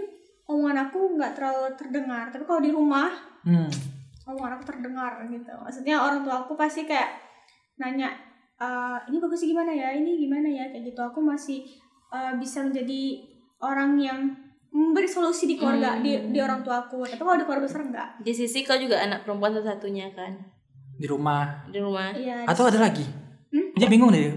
omongan 0.47 0.89
aku 0.89 1.15
nggak 1.15 1.33
terlalu 1.33 1.71
terdengar 1.75 2.25
tapi 2.29 2.43
kalau 2.43 2.59
di 2.59 2.71
rumah 2.71 3.11
Hmm. 3.41 3.71
Omongan 4.31 4.57
aku 4.57 4.65
terdengar 4.67 5.13
gitu 5.25 5.53
maksudnya 5.57 5.97
orang 5.97 6.21
tua 6.21 6.41
aku 6.41 6.55
pasti 6.55 6.85
kayak 6.85 7.11
nanya 7.77 8.11
"Eh, 8.57 8.99
ini 9.09 9.17
bagusnya 9.17 9.49
gimana 9.49 9.73
ya 9.73 9.89
ini 9.91 10.21
gimana 10.21 10.47
ya 10.47 10.69
kayak 10.69 10.85
gitu 10.87 11.01
aku 11.01 11.19
masih 11.19 11.65
eh, 12.09 12.33
bisa 12.37 12.61
menjadi 12.61 13.25
orang 13.59 13.97
yang 13.97 14.19
memberi 14.71 15.05
solusi 15.05 15.45
di 15.45 15.57
keluarga 15.57 15.99
di 15.99 16.31
di 16.31 16.39
orang 16.39 16.63
tua 16.63 16.85
aku 16.85 17.03
tapi 17.03 17.19
kalau 17.19 17.35
di 17.35 17.43
keluarga 17.43 17.67
besar 17.67 17.83
enggak 17.83 18.09
Di 18.21 18.31
sisi 18.31 18.63
kau 18.63 18.77
juga 18.77 19.01
anak 19.01 19.25
perempuan 19.25 19.51
satu-satunya 19.51 20.13
kan 20.13 20.31
Di 20.95 21.09
rumah. 21.09 21.67
di 21.67 21.81
rumah. 21.81 22.13
iya 22.13 22.45
Atau 22.45 22.69
ada 22.69 22.77
lagi? 22.79 23.03
Dia 23.51 23.89
bingung 23.89 24.13
deh. 24.13 24.31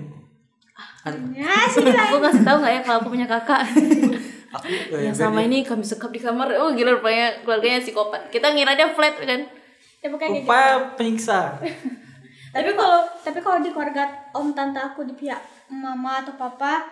Ada- 1.04 1.20
ya 1.36 1.68
sih 1.68 1.84
lah 1.84 2.08
Aku 2.08 2.18
kasih 2.18 2.42
tahu 2.42 2.58
nggak 2.64 2.74
ya 2.74 2.82
kalau 2.82 2.98
aku 3.04 3.10
punya 3.12 3.28
kakak 3.28 3.62
Aku 4.54 4.66
eh, 4.96 5.04
yang 5.04 5.14
sama 5.14 5.42
ini 5.42 5.62
kami 5.62 5.82
sekap 5.82 6.10
di 6.10 6.18
kamar. 6.18 6.50
Oh 6.56 6.72
gila 6.72 6.96
rupanya 6.96 7.42
keluarganya 7.42 7.82
psikopat. 7.82 8.30
Kita 8.30 8.54
ngira 8.54 8.74
dia 8.74 8.86
flat 8.88 9.18
kan. 9.18 9.42
Ya 10.04 10.12
gitu. 10.12 10.44
Upaya 10.44 10.84
penyiksa. 10.94 11.56
tapi 12.54 12.70
kalau 12.72 13.02
tapi 13.20 13.40
kalau 13.40 13.58
di 13.58 13.72
keluarga 13.72 14.04
om 14.32 14.52
tante 14.52 14.78
aku 14.78 15.02
di 15.04 15.16
pihak 15.16 15.40
mama 15.70 16.22
atau 16.22 16.36
papa 16.36 16.86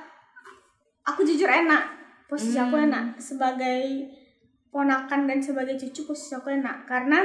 aku 1.03 1.21
jujur 1.21 1.45
enak 1.45 1.83
posisi 2.25 2.55
aku 2.55 2.73
Hmm. 2.73 2.87
enak 2.87 3.05
sebagai 3.15 4.09
ponakan 4.67 5.27
dan 5.27 5.37
sebagai 5.37 5.75
cucu 5.75 6.01
posisi 6.03 6.31
aku 6.31 6.49
enak 6.49 6.85
karena 6.85 7.19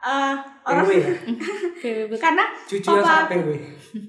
eh, 0.00 0.34
orang 0.64 0.86
PW 0.86 0.92
ya? 0.96 1.12
Karena 2.24 2.44
Cucu 2.64 2.88
papa 2.88 3.28
aku 3.28 3.36
PW. 3.36 3.48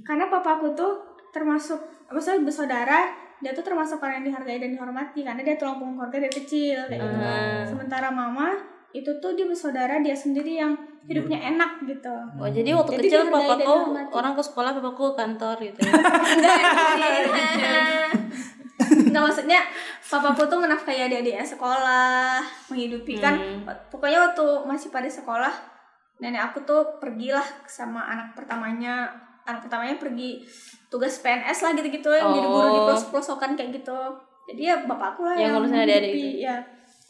karena 0.01 0.25
papa 0.27 0.49
aku 0.55 0.71
tuh 0.71 0.93
termasuk 1.29 1.75
maksudnya 2.07 2.39
bersaudara 2.41 3.11
dia 3.37 3.51
tuh 3.51 3.59
termasuk 3.61 3.97
orang 3.97 4.21
yang 4.21 4.31
dihargai 4.31 4.61
dan 4.61 4.71
dihormati 4.71 5.19
karena 5.21 5.41
dia 5.41 5.57
tulang 5.57 5.75
punggung 5.75 5.99
keluarga 5.99 6.21
dari 6.21 6.31
kecil 6.31 6.77
kayak 6.85 7.01
gitu 7.01 7.17
Ah. 7.19 7.65
sementara 7.65 8.07
mama 8.07 8.53
itu 8.91 9.11
tuh 9.17 9.31
dia 9.33 9.43
bersaudara 9.43 9.99
dia 9.99 10.11
sendiri 10.11 10.55
yang 10.55 10.75
hidupnya 11.01 11.39
enak 11.49 11.81
gitu 11.83 12.13
Oh 12.35 12.45
jadi 12.45 12.71
waktu 12.71 12.93
Jadi 12.93 13.07
kecil 13.07 13.19
dihargai 13.23 13.33
papa 13.33 13.53
dan 13.53 13.59
kau 13.61 13.77
dihormati. 13.81 14.11
orang 14.11 14.33
ke 14.33 14.43
sekolah 14.43 14.71
papa 14.73 14.89
ke 14.91 15.05
kantor 15.15 15.55
gitu. 15.59 15.79
ya. 15.81 15.91
enggak 16.91 17.11
enggak 19.07 19.23
maksudnya 19.23 19.59
papaku 20.03 20.43
tuh 20.45 20.59
menafkahi 20.59 20.99
adik-adiknya 21.01 21.45
sekolah 21.45 22.41
menghidupi 22.67 23.15
kan 23.17 23.35
pokoknya 23.87 24.29
waktu 24.29 24.45
masih 24.65 24.89
pada 24.89 25.07
sekolah 25.07 25.53
nenek 26.17 26.51
aku 26.51 26.61
tuh 26.61 26.99
pergilah 26.99 27.43
sama 27.65 28.05
anak 28.05 28.35
pertamanya 28.35 29.09
anak 29.41 29.65
pertamanya 29.65 29.97
pergi 29.97 30.43
tugas 30.87 31.17
PNS 31.17 31.63
lah 31.63 31.71
gitu-gitu 31.73 32.09
yang 32.11 32.29
jadi 32.29 32.45
guru 32.45 32.67
di 32.67 32.77
Oh. 32.77 32.85
pelosok-pelosokan 32.87 33.55
kayak 33.55 33.71
gitu 33.73 33.99
jadi 34.45 34.61
ya 34.61 34.75
bapakku 34.83 35.23
lah 35.23 35.33
Yang 35.33 35.41
yang, 35.41 35.53
ngurusin 35.55 35.79
adik-adik 35.79 36.13
ya 36.37 36.55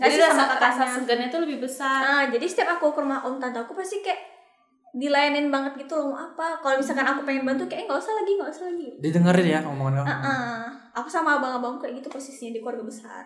Jadi 0.02 0.16
rasa, 0.18 0.34
sama 0.34 0.46
rasa 0.58 0.58
kakaknya 0.58 0.88
segannya 0.98 1.28
tuh 1.30 1.42
lebih 1.46 1.58
besar. 1.62 2.00
Nah, 2.02 2.24
jadi 2.34 2.46
setiap 2.50 2.70
aku 2.82 2.90
ke 2.98 3.00
rumah 3.06 3.22
om 3.22 3.38
tante 3.38 3.62
aku 3.62 3.78
pasti 3.78 4.02
kayak 4.02 4.18
dilayanin 4.92 5.48
banget 5.48 5.88
gitu 5.88 5.96
loh 5.96 6.12
mau 6.12 6.20
apa 6.20 6.60
kalau 6.60 6.76
misalkan 6.76 7.08
aku 7.08 7.24
pengen 7.24 7.48
bantu 7.48 7.64
kayak 7.72 7.88
nggak 7.88 7.96
usah 7.96 8.12
lagi 8.12 8.36
nggak 8.36 8.52
usah 8.52 8.66
lagi 8.68 8.88
Didengerin 9.00 9.48
ya 9.48 9.60
omongan 9.64 10.04
kamu. 10.04 10.12
Heeh. 10.12 10.60
aku 10.92 11.08
sama 11.08 11.40
abang-abang 11.40 11.80
kayak 11.80 12.04
gitu 12.04 12.12
posisinya 12.12 12.52
di 12.52 12.60
keluarga 12.60 12.84
besar 12.84 13.24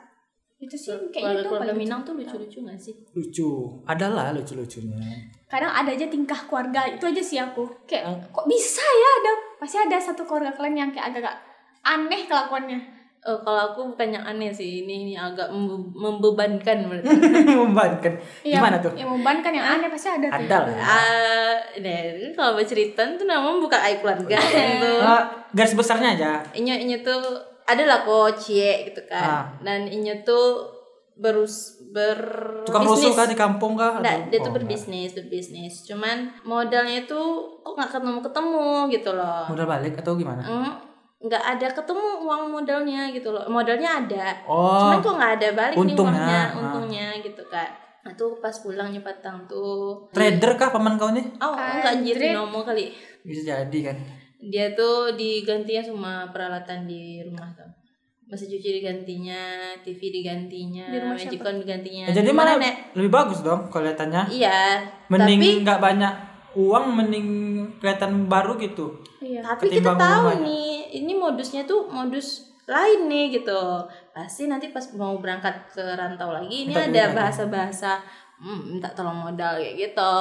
itu 0.62 0.78
sih 0.78 0.94
kayak 1.10 1.12
Keluarga 1.12 1.36
gitu 1.42 1.50
keluarga 1.50 1.66
paling 1.74 1.82
Minang 1.84 2.02
tuh 2.08 2.14
lucu-lucu 2.16 2.58
gak 2.64 2.80
sih? 2.80 2.96
Lucu. 3.12 3.50
Adalah 3.84 4.32
lucu-lucunya. 4.32 5.04
kadang 5.52 5.74
ada 5.74 5.92
aja 5.92 6.06
tingkah 6.08 6.38
keluarga 6.48 6.86
itu 6.88 7.04
aja 7.06 7.22
sih 7.22 7.38
aku 7.42 7.66
kayak 7.90 8.08
kok 8.30 8.46
bisa 8.46 8.86
ya 8.86 9.10
ada 9.20 9.32
pasti 9.58 9.78
ada 9.82 9.98
satu 10.00 10.22
keluarga 10.24 10.54
kalian 10.54 10.86
yang 10.86 10.92
kayak 10.94 11.12
agak-agak 11.12 11.36
aneh 11.82 12.22
kelakuannya 12.30 12.80
Eh, 13.26 13.40
kalau 13.42 13.74
aku 13.74 13.80
bukan 13.90 14.14
yang 14.14 14.22
aneh 14.22 14.54
sih, 14.54 14.86
ini, 14.86 15.10
ini 15.10 15.14
agak 15.18 15.50
membe- 15.50 15.90
membebankan 15.98 16.86
berarti. 16.86 17.10
Membebankan. 17.58 18.14
Iya, 18.46 18.62
Gimana 18.62 18.78
tuh? 18.78 18.94
yang 18.94 19.10
beban 19.18 19.42
kan 19.42 19.50
yang 19.50 19.66
aneh 19.66 19.90
pasti 19.90 20.14
ada 20.14 20.30
tuh 20.30 20.46
Ada 20.46 20.58
lah. 20.62 20.78
Ah, 20.78 21.56
nah, 21.82 21.98
kalau 22.38 22.54
bercerita 22.54 23.02
tuh 23.18 23.26
namanya 23.26 23.58
bukan 23.58 23.80
aib 23.90 24.06
keluarga 24.06 24.38
gitu. 24.38 24.92
Ah, 25.10 25.50
garis 25.58 25.74
besarnya 25.74 26.14
aja. 26.14 26.32
Inya 26.54 26.78
inya 26.78 27.02
tuh 27.02 27.18
adalah 27.66 28.06
kok 28.06 28.38
cie 28.38 28.94
gitu 28.94 29.02
kan. 29.10 29.26
Ah. 29.26 29.44
Dan 29.58 29.90
inya 29.90 30.22
tuh 30.22 30.70
berus 31.18 31.82
ber 31.90 32.20
Tukang 32.68 32.86
rusuh 32.86 33.10
kah 33.18 33.26
di 33.26 33.34
kampung 33.34 33.74
kah? 33.74 34.06
Nggak, 34.06 34.30
dia 34.30 34.38
oh, 34.38 34.44
tuh 34.46 34.54
berbisnis, 34.54 35.18
berbisnis. 35.18 35.82
Cuman 35.90 36.30
modalnya 36.46 37.10
tuh 37.10 37.58
kok 37.66 37.74
nggak 37.74 37.90
ketemu 37.90 38.20
ketemu 38.22 38.70
gitu 38.94 39.10
loh. 39.18 39.50
Modal 39.50 39.66
balik 39.66 39.98
atau 39.98 40.14
gimana? 40.14 40.46
Hmm, 40.46 40.72
nggak 41.26 41.44
ada 41.58 41.68
ketemu 41.74 42.08
uang 42.22 42.44
modalnya 42.54 43.10
gitu 43.10 43.34
loh. 43.34 43.42
Modalnya 43.50 44.06
ada. 44.06 44.26
Oh. 44.46 44.78
Cuman 44.86 45.02
kok 45.02 45.16
nggak 45.18 45.34
ada 45.42 45.50
balik 45.58 45.76
nih 45.76 45.82
untungnya, 45.82 46.22
uangnya, 46.22 46.42
ah. 46.42 46.60
untungnya 46.62 47.08
gitu 47.26 47.44
kan. 47.50 47.70
Nah 48.06 48.14
tuh 48.14 48.38
pas 48.38 48.54
pulang 48.54 48.94
nyepatang 48.94 49.50
tuh. 49.50 50.06
Trader 50.14 50.54
kah 50.54 50.70
paman 50.70 51.02
kau 51.02 51.10
nih? 51.10 51.26
Oh, 51.42 51.58
enggak 51.58 51.98
anjir 51.98 52.16
nomo 52.38 52.62
kali. 52.62 52.94
Bisa 53.26 53.42
jadi 53.58 53.80
kan. 53.92 53.98
Dia 54.46 54.78
tuh 54.78 55.18
digantinya 55.18 55.82
semua 55.82 56.14
peralatan 56.30 56.86
di 56.86 57.26
rumah 57.26 57.50
tuh. 57.58 57.66
Mesin 58.26 58.50
cuci 58.50 58.82
digantinya, 58.82 59.70
TV 59.86 60.10
digantinya, 60.10 60.90
Di 60.90 60.98
rumah 60.98 61.14
siapa? 61.14 61.46
Magicon 61.46 61.56
digantinya. 61.62 62.06
Ya, 62.10 62.14
jadi 62.14 62.30
Di 62.34 62.38
mana, 62.38 62.58
Nek? 62.58 62.98
lebih 62.98 63.12
bagus 63.14 63.46
dong 63.46 63.70
kelihatannya. 63.70 64.34
Iya. 64.34 64.82
Mending 65.14 65.42
tapi 65.42 65.62
nggak 65.62 65.80
banyak 65.82 66.14
uang, 66.58 66.86
mending 66.98 67.28
kelihatan 67.78 68.26
baru 68.26 68.58
gitu. 68.58 68.98
iya 69.22 69.42
tapi 69.42 69.70
kita 69.70 69.94
tahu 69.94 70.26
rumahnya. 70.32 70.46
nih, 70.46 70.75
ini 71.04 71.14
modusnya 71.18 71.68
tuh 71.68 71.92
modus 71.92 72.56
lain 72.66 73.06
nih 73.12 73.42
gitu. 73.42 73.86
Pasti 74.16 74.48
nanti 74.50 74.74
pas 74.74 74.84
mau 74.98 75.20
berangkat 75.20 75.76
ke 75.76 75.84
rantau 75.96 76.34
lagi 76.34 76.66
ini 76.66 76.74
Minta 76.74 76.88
duit 76.88 76.96
ada 76.98 77.04
bahasa-bahasa 77.14 78.02
hmm, 78.42 78.78
minta 78.78 78.90
tolong 78.96 79.28
modal 79.28 79.60
kayak 79.60 79.76
gitu. 79.78 80.16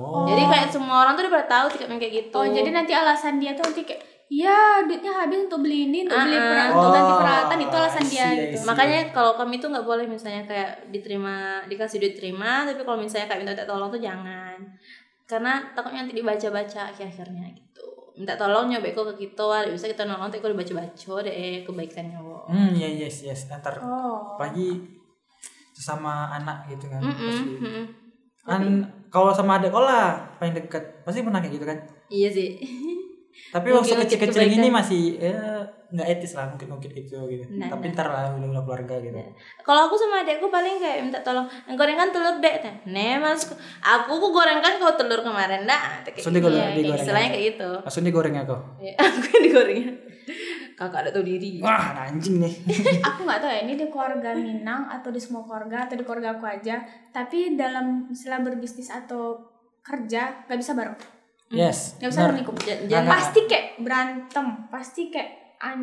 Oh. 0.00 0.26
Jadi 0.26 0.42
kayak 0.48 0.68
semua 0.72 1.06
orang 1.06 1.14
tuh 1.14 1.28
udah 1.28 1.32
pada 1.38 1.46
tahu 1.46 1.66
tiket 1.76 1.86
main 1.86 2.00
kayak 2.02 2.14
gitu. 2.26 2.36
oh 2.36 2.46
jadi 2.48 2.68
nanti 2.74 2.92
alasan 2.92 3.38
dia 3.38 3.54
tuh 3.54 3.70
nanti 3.70 3.86
kayak 3.86 4.02
ya 4.32 4.82
duitnya 4.82 5.12
habis 5.12 5.46
untuk 5.46 5.62
beli 5.62 5.86
ini 5.86 6.08
untuk 6.08 6.16
beli 6.16 6.34
Ah, 6.34 6.42
ah. 6.42 6.48
peralatan 6.48 6.74
untuk 6.74 6.90
ganti 6.90 7.12
Oh, 7.12 7.18
peralatan 7.20 7.58
itu 7.60 7.76
alasan 7.76 8.04
dia 8.08 8.26
gitu. 8.34 8.56
Makanya 8.66 9.00
kalau 9.14 9.32
kami 9.38 9.54
tuh 9.62 9.68
nggak 9.70 9.86
boleh 9.86 10.06
misalnya 10.08 10.42
kayak 10.48 10.90
diterima 10.90 11.62
dikasih 11.70 12.02
duit 12.02 12.14
terima, 12.18 12.66
tapi 12.66 12.82
kalau 12.82 12.98
misalnya 12.98 13.30
kayak 13.30 13.40
minta, 13.44 13.52
minta 13.54 13.68
tolong 13.68 13.88
tuh 13.92 14.00
jangan. 14.02 14.58
Karena 15.24 15.62
takutnya 15.72 16.04
nanti 16.04 16.18
dibaca-baca 16.18 16.90
akhir-akhirnya 16.90 17.46
gitu. 17.54 17.93
Minta 18.14 18.38
tolong 18.38 18.70
nyobek 18.70 18.94
kok 18.94 19.10
ke 19.10 19.26
kita, 19.26 19.42
ada 19.42 19.70
bisa 19.74 19.90
kita 19.90 20.06
nolong 20.06 20.30
tapi 20.30 20.38
kalau 20.38 20.54
dibaca-baca 20.54 21.14
deh 21.26 21.66
kebaikannya 21.66 22.18
wo. 22.22 22.46
Hmm, 22.46 22.70
ya 22.70 22.86
yes 22.86 23.26
yes. 23.26 23.50
Ntar 23.50 23.82
oh 23.82 24.38
pagi 24.38 24.78
sesama 25.74 26.30
anak 26.30 26.70
gitu 26.70 26.86
kan. 26.86 27.02
Mm-mm, 27.02 27.18
Pasti. 27.18 27.50
mm-mm. 27.58 27.84
Kan 28.46 28.62
kalau 29.10 29.34
sama 29.34 29.58
adik 29.58 29.74
kau 29.74 29.82
lah 29.82 30.14
paling 30.38 30.54
dekat 30.54 31.02
pasti 31.02 31.26
pernah 31.26 31.42
kayak 31.42 31.54
gitu 31.58 31.66
kan. 31.66 31.78
Iya 32.06 32.28
sih. 32.30 32.50
Tapi 33.54 33.68
waktu 33.70 33.94
kecil-kecil 33.94 34.42
gini 34.50 34.68
masih 34.70 35.18
ya 35.18 35.62
nggak 35.94 36.08
etis 36.10 36.34
lah 36.34 36.50
mungkin 36.50 36.74
mungkin 36.74 36.90
itu 36.90 37.14
gitu. 37.14 37.44
Nah, 37.54 37.70
Tapi 37.70 37.86
nah. 37.86 37.94
ntar 37.94 38.06
lah 38.10 38.24
udah 38.34 38.48
udah 38.50 38.62
keluarga 38.66 38.94
gitu. 38.98 39.14
Kalau 39.62 39.80
aku 39.86 39.94
sama 39.94 40.26
adekku 40.26 40.50
paling 40.50 40.82
kayak 40.82 41.06
minta 41.06 41.22
tolong 41.22 41.46
gorengkan 41.78 42.10
telur 42.10 42.42
dek 42.42 42.66
teh. 42.66 42.74
Nih 42.90 43.22
mas, 43.22 43.46
aku 43.78 44.12
ku 44.18 44.34
gorengkan 44.34 44.82
kau 44.82 44.98
telur 44.98 45.22
kemarin 45.22 45.62
dah. 45.70 46.02
So, 46.18 46.34
digoreng- 46.34 46.58
iya, 46.58 46.66
kayak 46.66 46.78
digoreng. 46.82 46.98
istilahnya 46.98 47.28
kayak 47.30 47.44
gitu. 47.54 47.70
Langsung 47.86 48.02
digoreng 48.02 48.34
aku. 48.42 48.56
Ya, 48.82 48.92
aku 49.06 49.26
yang 49.38 49.42
digorengnya. 49.46 49.92
Kakak 50.74 51.06
ada 51.06 51.10
tahu 51.14 51.22
diri. 51.22 51.62
Wah, 51.62 52.10
anjing 52.10 52.42
nih. 52.42 52.54
aku 53.06 53.22
nggak 53.22 53.38
tahu 53.38 53.50
ya 53.54 53.60
ini 53.62 53.74
di 53.78 53.86
keluarga 53.86 54.34
Minang 54.42 54.90
atau 54.90 55.14
di 55.14 55.20
semua 55.22 55.46
keluarga 55.46 55.86
atau 55.86 55.94
di 55.94 56.02
keluarga 56.02 56.34
aku 56.34 56.44
aja 56.50 56.82
tapi 57.14 57.54
dalam 57.54 58.10
istilah 58.10 58.42
berbisnis 58.42 58.90
atau 58.90 59.38
kerja 59.84 60.48
nggak 60.50 60.58
bisa 60.58 60.74
bareng 60.74 60.96
yes. 61.56 61.78
nggak 61.96 62.08
bisa 62.08 62.20
Nggak, 62.20 62.44
jangan- 62.84 62.86
nggak. 62.86 63.04
pasti 63.08 63.40
kayak 63.44 63.66
berantem 63.78 64.46
pasti 64.68 65.02
kayak 65.08 65.30
an 65.58 65.78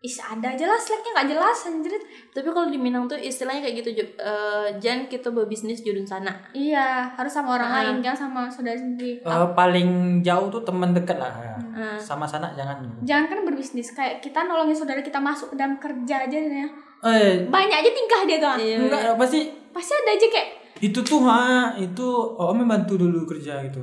is 0.00 0.18
ada 0.18 0.50
aja 0.50 0.66
lah 0.66 0.74
slacknya 0.74 1.10
nggak 1.12 1.28
jelas 1.30 1.58
anjir 1.64 1.94
Tapi 2.28 2.48
kalau 2.48 2.66
di 2.66 2.76
Minang 2.76 3.06
tuh 3.06 3.14
istilahnya 3.14 3.62
kayak 3.62 3.76
gitu, 3.78 3.90
Ju- 3.94 4.16
eh, 4.16 4.66
jangan 4.76 5.06
kita 5.06 5.30
berbisnis 5.30 5.78
judun 5.80 6.02
sana. 6.02 6.42
iya 6.50 7.06
harus 7.08 7.30
sama 7.30 7.54
orang 7.54 7.70
Ah. 7.70 7.76
lain 7.80 8.02
jangan 8.02 8.18
sama 8.26 8.40
saudara 8.46 8.74
sendiri 8.74 9.22
Eh, 9.22 9.48
paling 9.54 9.88
jauh 10.20 10.50
tuh 10.50 10.58
teman 10.60 10.90
dekat 10.90 11.14
lah. 11.16 11.30
ya. 11.32 11.54
Ah. 11.72 11.94
Sama 11.96 12.26
sana 12.26 12.50
jangan. 12.52 12.82
jangan 13.00 13.24
kan 13.26 13.38
berbisnis 13.44 13.90
kayak 13.90 14.18
kita 14.18 14.42
nolongin 14.42 14.74
saudara 14.74 14.98
kita 14.98 15.16
masuk 15.16 15.48
ke 15.48 15.56
dalam 15.56 15.78
kerja 15.78 16.16
aja 16.20 16.36
ya 16.36 16.66
Eh, 17.00 17.46
banyak 17.46 17.76
aja 17.76 17.90
tingkah 17.92 18.20
dia 18.24 18.38
tuh 18.38 18.54
Iya. 18.56 18.76
enggak 18.80 19.14
pasti 19.16 19.40
pasti 19.70 19.92
ada 19.96 20.10
aja 20.12 20.26
kayak 20.28 20.48
itu 20.82 20.98
tuh 21.06 21.22
ha 21.30 21.78
itu 21.78 22.02
oh 22.34 22.50
om 22.50 22.66
bantu 22.66 22.98
dulu 22.98 23.22
kerja 23.22 23.62
gitu. 23.62 23.78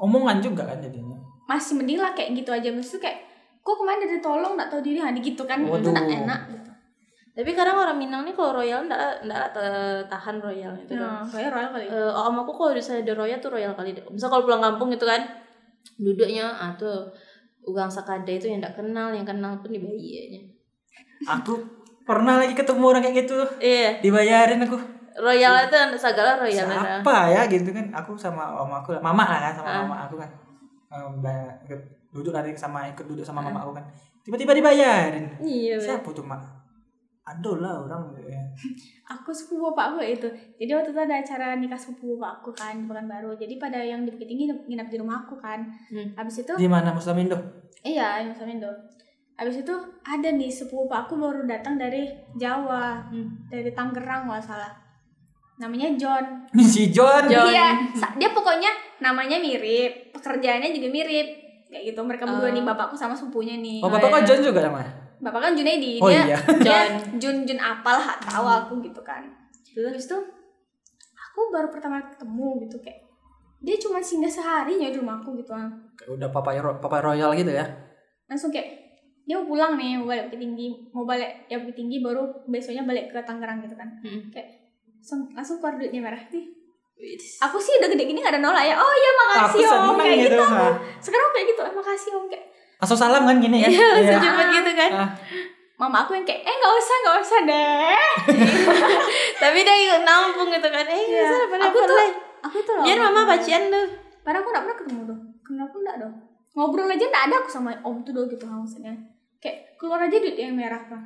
Omongan 0.00 0.40
juga 0.40 0.64
kan 0.64 0.80
jadinya? 0.80 1.20
Masih 1.44 1.76
mending 1.76 2.00
lah 2.00 2.16
kayak 2.16 2.32
gitu 2.40 2.48
aja. 2.48 2.72
Maksudnya 2.72 3.04
kayak 3.04 3.18
kok 3.60 3.76
kemarin 3.76 4.00
udah 4.00 4.10
ditolong 4.16 4.52
nggak 4.56 4.68
tahu 4.72 4.80
diri? 4.80 4.98
Hani 5.04 5.20
gitu 5.20 5.44
kan. 5.44 5.60
Itu 5.60 5.76
Waduh. 5.76 5.92
nggak 5.92 6.08
enak 6.24 6.40
gitu. 6.48 6.70
Tapi 7.38 7.50
kadang 7.54 7.78
orang 7.78 8.00
Minang 8.00 8.26
nih 8.26 8.34
kalau 8.34 8.64
royal 8.64 8.82
ndak 8.88 9.22
ndak 9.28 9.54
ta- 9.54 10.02
tahan 10.08 10.40
royal 10.40 10.72
itu. 10.74 10.96
nah 10.96 11.22
kayak 11.28 11.52
royal 11.52 11.70
kali. 11.70 11.84
Eh, 11.86 12.10
om 12.10 12.34
aku 12.40 12.50
kalau 12.56 12.72
misalnya 12.74 13.04
ada 13.04 13.14
royal 13.14 13.38
tuh 13.38 13.50
royal 13.52 13.72
kali. 13.76 13.94
Misal 14.08 14.32
kalau 14.32 14.42
pulang 14.48 14.64
kampung 14.64 14.88
gitu 14.90 15.04
kan, 15.06 15.22
duduknya 16.00 16.48
ah 16.48 16.72
tuh 16.74 17.12
ugang 17.68 17.92
sakada 17.92 18.32
itu 18.32 18.48
yang 18.48 18.64
ndak 18.64 18.74
kenal, 18.74 19.12
yang 19.12 19.28
kenal 19.28 19.60
pun 19.60 19.68
dibayinya. 19.70 20.40
aku 21.28 21.60
pernah 22.08 22.40
lagi 22.40 22.56
ketemu 22.56 22.84
orang 22.88 23.02
kayak 23.04 23.16
gitu. 23.22 23.38
Iya, 23.60 24.00
dibayarin 24.00 24.64
aku 24.64 24.97
royal 25.18 25.54
itu 25.60 25.76
segala 25.94 26.36
royal 26.36 26.64
ada. 26.64 27.02
siapa 27.02 27.16
ya 27.28 27.42
gitu 27.44 27.70
kan. 27.70 27.86
Aku 27.94 28.14
sama 28.14 28.48
om 28.56 28.70
aku 28.72 28.94
lah. 28.94 29.02
Mama 29.02 29.24
lah 29.24 29.40
kan 29.40 29.54
sama 29.54 29.68
Ah. 29.68 29.78
mama 29.82 29.96
aku 30.02 30.16
kan. 30.16 30.30
Eh, 30.88 31.08
ba- 31.18 31.56
duduk 32.08 32.32
lari 32.32 32.50
sama 32.52 32.88
ikut 32.88 33.04
duduk 33.04 33.22
sama 33.22 33.38
mama 33.40 33.60
aku 33.60 33.72
kan. 33.72 33.84
Tiba-tiba 34.22 34.52
dibayarin. 34.52 35.24
Iya, 35.38 35.76
siapa 35.76 36.08
tuh 36.08 36.22
mak? 36.22 36.40
Aduh 37.26 37.60
lah 37.60 37.76
orang 37.78 38.08
ya. 38.18 38.40
aku 39.12 39.28
sepupu 39.30 39.68
bapak 39.68 39.84
aku 39.90 40.00
itu. 40.02 40.28
Jadi 40.56 40.70
waktu 40.70 40.90
itu 40.90 40.98
ada 40.98 41.14
acara 41.14 41.46
nikah 41.54 41.76
sepupu 41.76 42.16
bapak 42.16 42.40
aku 42.40 42.50
kan 42.54 42.74
di 42.74 42.86
Pekanbaru 42.86 43.36
jadi 43.36 43.54
pada 43.56 43.76
yang 43.78 44.00
di 44.02 44.10
Bukit 44.10 44.24
Tinggi 44.26 44.48
nginap 44.48 44.88
di 44.88 44.96
rumah 44.96 45.22
aku 45.22 45.36
kan. 45.36 45.60
Hmm. 45.92 46.08
habis 46.14 46.40
itu 46.40 46.52
Di 46.54 46.64
mana 46.66 46.90
Muslimin 46.90 47.28
tuh? 47.28 47.40
iya 47.80 48.18
yang 48.18 48.32
Samindo 48.32 48.72
habis 49.36 49.54
itu 49.56 49.70
ada 50.02 50.28
nih 50.30 50.48
sepupu 50.48 50.88
bapak 50.88 51.04
aku 51.04 51.14
baru 51.16 51.44
datang 51.44 51.76
dari 51.76 52.08
Jawa. 52.34 53.06
Hmm. 53.06 53.44
dari 53.46 53.70
Tangerang 53.70 54.24
nggak 54.24 54.42
salah 54.42 54.72
namanya 55.58 55.90
John 55.94 56.24
Si 56.72 56.88
John. 56.88 57.26
John. 57.26 57.50
Iya, 57.50 57.68
dia 58.14 58.30
pokoknya 58.30 58.70
namanya 58.98 59.36
mirip, 59.36 60.10
pekerjaannya 60.10 60.70
juga 60.70 60.88
mirip. 60.88 61.28
Kayak 61.68 61.82
gitu. 61.86 62.00
Mereka 62.00 62.24
berdua 62.24 62.48
Oh. 62.48 62.54
nih 62.54 62.64
bapakku 62.64 62.94
sama 62.94 63.12
sepupunya 63.12 63.54
nih. 63.54 63.78
Oh, 63.78 63.86
bapak 63.86 64.08
kok 64.10 64.24
John 64.24 64.40
juga 64.42 64.64
namanya? 64.64 64.88
Bapak 65.18 65.40
kan 65.40 65.52
Junaidi, 65.52 65.98
Oh, 65.98 66.06
dia 66.06 66.24
iya. 66.24 66.38
dia 66.64 66.64
John. 66.64 66.88
Jun 67.18 67.36
Jun 67.44 67.60
apal 67.60 67.98
hak 67.98 68.24
tahu 68.24 68.46
aku 68.46 68.72
gitu 68.80 69.02
kan. 69.02 69.20
Terus 69.68 69.92
habis 69.92 70.06
itu 70.06 70.18
aku 71.12 71.40
baru 71.50 71.68
pertama 71.68 72.00
ketemu 72.04 72.64
gitu 72.64 72.76
kayak 72.80 73.04
dia 73.58 73.74
cuma 73.76 73.98
singgah 73.98 74.30
sehari 74.30 74.74
ya 74.76 74.88
di 74.88 74.96
rumahku 74.96 75.34
gitu 75.36 75.50
kan. 75.50 75.66
Udah 76.06 76.30
papa 76.30 76.54
ro- 76.56 76.78
papa 76.78 77.02
royal 77.02 77.34
gitu 77.34 77.50
ya. 77.50 77.66
Langsung 78.24 78.48
kayak 78.48 78.70
dia 79.22 79.36
mau 79.36 79.44
pulang 79.44 79.74
nih, 79.74 79.98
mau 79.98 80.08
balik 80.08 80.30
ke 80.30 80.36
tinggi, 80.36 80.66
mau 80.88 81.04
balik 81.04 81.28
ya 81.46 81.58
Bukit 81.58 81.76
tinggi 81.76 81.98
baru 81.98 82.22
besoknya 82.46 82.82
balik 82.82 83.10
ke 83.10 83.20
Tangerang 83.20 83.60
gitu 83.60 83.74
kan. 83.74 83.90
Hmm. 84.00 84.30
Kayak 84.30 84.67
langsung, 84.98 85.20
langsung 85.32 85.56
keluar 85.58 85.74
duitnya 85.74 86.00
merah 86.00 86.22
nih. 86.24 86.44
Aku 87.40 87.56
sih 87.56 87.78
udah 87.78 87.88
gede 87.88 88.04
gini 88.04 88.18
gak 88.18 88.34
ada 88.34 88.40
nolak 88.40 88.62
ya. 88.62 88.74
Oh 88.74 88.90
iya 88.90 89.10
Aku 89.10 89.20
makasih 89.54 89.62
om 89.70 89.94
kayak 89.96 90.18
gitu. 90.20 90.34
gitu. 90.34 90.44
ha. 90.44 90.66
sekarang 90.98 91.28
kayak 91.30 91.46
gitu 91.48 91.60
eh, 91.62 91.72
makasih 91.72 92.10
om 92.12 92.26
kayak 92.26 92.44
Langsung 92.76 92.94
salam 92.96 93.22
kan 93.22 93.36
gini 93.36 93.58
ya. 93.58 93.68
Iya, 93.68 93.86
langsung 93.92 94.10
Iya. 94.12 94.22
cepet 94.24 94.46
gitu 94.52 94.70
kan. 94.72 94.90
Ah, 94.92 95.08
mama 95.76 95.96
aku 96.00 96.12
yang 96.12 96.22
kayak 96.22 96.42
eh 96.42 96.50
nggak 96.52 96.74
usah 96.76 96.96
nggak 96.98 97.16
usah 97.20 97.38
deh 97.44 97.98
Tapi 99.40 99.58
dia 99.60 99.76
ikut 99.80 100.02
nampung 100.02 100.48
gitu 100.48 100.68
kan. 100.68 100.84
Eh, 100.84 100.98
Iya. 101.00 101.22
yeah. 101.22 101.46
pada 101.46 101.62
aku 101.64 101.78
tuh 101.80 101.98
aku 102.40 102.56
tuh 102.60 102.74
Biar 102.80 102.98
mama 103.00 103.22
pacian 103.28 103.62
tuh. 103.66 103.86
padahal 104.20 104.42
aku 104.42 104.48
nggak 104.48 104.64
pernah 104.64 104.76
ketemu 104.76 105.00
dong 105.04 105.20
kenapa 105.40 105.74
enggak 105.76 105.96
dong 105.98 106.14
ngobrol 106.52 106.86
aja 106.86 107.04
nggak 107.04 107.24
ada 107.24 107.36
aku 107.38 107.48
sama 107.48 107.70
om 107.80 107.96
tuh 108.00 108.12
dong 108.12 108.26
gitu 108.26 108.44
maksudnya 108.44 108.94
kayak 109.38 109.74
keluar 109.74 109.98
aja 110.00 110.14
duit 110.14 110.34
yang 110.34 110.52
merah 110.52 110.82
kan 110.82 111.02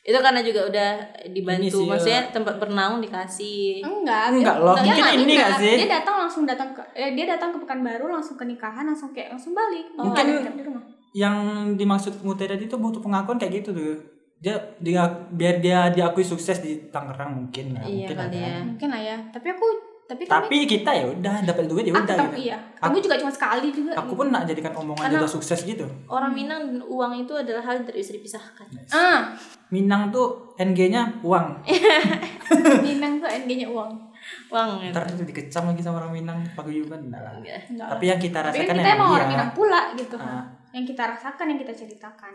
Itu 0.00 0.18
karena 0.18 0.40
juga 0.40 0.60
udah 0.64 0.90
dibantu. 1.28 1.78
sih, 1.78 1.86
Maksudnya 1.86 2.22
tempat 2.30 2.56
bernaung 2.56 2.98
dikasih. 2.98 3.80
enggak 3.80 4.32
Enggak 4.32 4.56
loh, 4.56 4.72
dia 4.74 4.84
mungkin 4.88 5.04
ini 5.06 5.22
nginep. 5.26 5.36
nggak 5.36 5.52
sih? 5.58 5.74
dia 5.76 5.88
datang 5.92 6.16
langsung 6.18 6.42
datang 6.44 6.68
ke 6.70 6.82
eh, 6.92 7.12
dia 7.12 7.26
datang 7.26 7.50
ke 7.50 7.58
pekanbaru 7.58 8.06
langsung 8.08 8.34
ke 8.34 8.44
nikahan 8.44 8.84
langsung 8.84 9.10
kayak 9.10 9.30
langsung 9.30 9.52
balik 9.52 9.84
Dia 9.86 10.00
Mungkin- 10.00 10.26
ada 10.32 10.50
di 10.50 10.62
rumah 10.62 10.82
Yang 11.10 11.36
dimaksud 11.74 12.12
Mute 12.20 12.44
tadi 12.46 12.64
itu 12.64 12.76
butuh 12.76 12.98
pengakuan 12.98 13.36
kayak 13.36 13.52
gitu 13.58 13.70
tuh. 13.72 13.96
Dia 14.38 14.54
dia 14.78 15.02
biar 15.28 15.58
dia 15.58 15.78
diakui 15.88 16.22
sukses 16.22 16.58
di 16.58 16.86
Tangerang 16.88 17.34
mungkin 17.34 17.74
lah. 17.74 17.82
Iya 17.82 18.06
mungkin 18.06 18.16
kali 18.18 18.38
ya. 18.38 18.56
mungkin 18.62 18.88
lah 18.88 19.00
ya 19.02 19.16
tapi 19.28 19.46
aku 19.50 19.66
tapi 20.08 20.24
kami 20.24 20.40
Tapi 20.40 20.56
kita 20.64 20.90
ya 20.90 21.04
udah 21.06 21.34
dapat 21.44 21.68
duit 21.68 21.84
ya 21.84 21.92
ah, 21.92 22.00
udah 22.00 22.16
gitu. 22.16 22.36
iya 22.40 22.56
ketemu 22.72 22.96
juga 22.98 23.16
cuma 23.20 23.28
sekali 23.30 23.68
juga 23.68 23.90
Aku 23.92 24.12
pun 24.14 24.26
nak 24.28 24.42
jadikan 24.42 24.72
omongan 24.72 25.04
Karena- 25.04 25.20
juga 25.20 25.28
sukses 25.28 25.60
gitu. 25.62 25.84
Orang 26.08 26.32
Minang 26.32 26.64
dan 26.64 26.80
uang 26.80 27.12
itu 27.18 27.32
adalah 27.34 27.60
hal 27.60 27.76
yang 27.76 27.84
tidak 27.84 28.00
bisa 28.00 28.12
dipisahkan. 28.14 28.66
ah 28.88 29.36
Minang 29.68 30.08
tuh 30.08 30.56
NG-nya 30.56 31.20
uang. 31.20 31.60
Minang 32.86 33.20
tuh 33.20 33.28
NG-nya 33.28 33.68
uang 33.68 33.90
Uang 34.48 34.68
itu. 34.80 34.90
Ntar 34.90 35.04
tuh 35.06 35.22
dikecam 35.22 35.62
lagi 35.66 35.80
sama 35.80 36.00
orang 36.00 36.12
Minang 36.14 36.38
paguyuban 36.52 37.04
enggak 37.04 37.22
lah. 37.22 37.32
Enggak. 37.34 37.60
Enggak 37.68 37.88
Tapi 37.92 38.04
yang 38.06 38.18
kita 38.18 38.38
Tapi 38.38 38.48
rasakan 38.50 38.66
kan 38.66 38.76
kita 38.78 38.90
emang 38.90 39.10
orang. 39.12 39.28
Minang 39.28 39.50
pula 39.52 39.80
gitu 39.94 40.16
Ah. 40.16 40.24
kan. 40.24 40.42
Yang 40.70 40.84
kita 40.88 41.02
rasakan 41.06 41.46
yang 41.46 41.58
kita 41.58 41.74
ceritakan. 41.76 42.34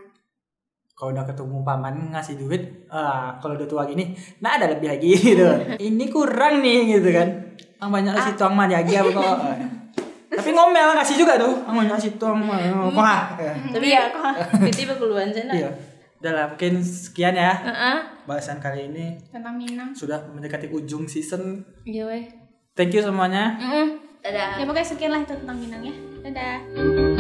kalau 0.93 1.09
udah 1.09 1.25
ketemu 1.25 1.57
paman 1.63 2.13
ngasih 2.13 2.37
duit 2.37 2.61
ah 2.87 3.33
kalau 3.41 3.57
udah 3.57 3.65
tua 3.65 3.81
gini 3.83 4.13
nah 4.37 4.61
ada 4.61 4.69
lebih 4.69 4.85
lagi 4.85 5.09
gitu 5.09 5.41
ini 5.89 6.05
kurang 6.05 6.61
nih 6.61 6.85
gitu 6.93 7.09
kan 7.09 7.42
ang 7.83 7.91
banyak 7.91 8.13
si 8.15 8.31
tuang 8.33 8.53
mah 8.53 8.65
apa 8.65 9.11
kok 9.11 9.37
tapi 10.39 10.49
ngomel 10.49 10.95
ngasih 10.95 11.15
juga 11.19 11.35
tuh 11.35 11.53
ang 11.67 11.75
banyak 11.77 11.97
si 11.99 12.09
tuang 12.15 12.39
mah 12.39 12.57
kok 12.89 12.97
ah 12.97 13.21
Tapi 13.69 13.85
iya, 13.85 14.07
tiba-tiba 14.55 14.93
keluhan 14.95 15.29
sana. 15.29 15.51
iya 15.51 15.69
udah 16.23 16.31
lah 16.31 16.45
mungkin 16.47 16.79
sekian 16.79 17.35
ya 17.35 17.51
Heeh. 17.51 17.97
bahasan 18.23 18.63
kali 18.63 18.87
ini 18.87 19.19
tentang 19.27 19.59
Minang. 19.59 19.91
sudah 19.91 20.23
mendekati 20.31 20.71
ujung 20.71 21.03
season 21.03 21.59
Iya 21.83 22.07
weh. 22.07 22.23
thank 22.73 22.95
you 22.95 23.03
semuanya 23.03 23.59
Dadah. 24.23 24.55
Ya 24.55 24.63
pokoknya 24.63 24.87
sekian 24.87 25.11
lah 25.11 25.19
itu 25.19 25.35
tentang 25.35 25.59
Minang 25.59 25.83
ya. 25.83 25.91
Dadah. 26.23 27.12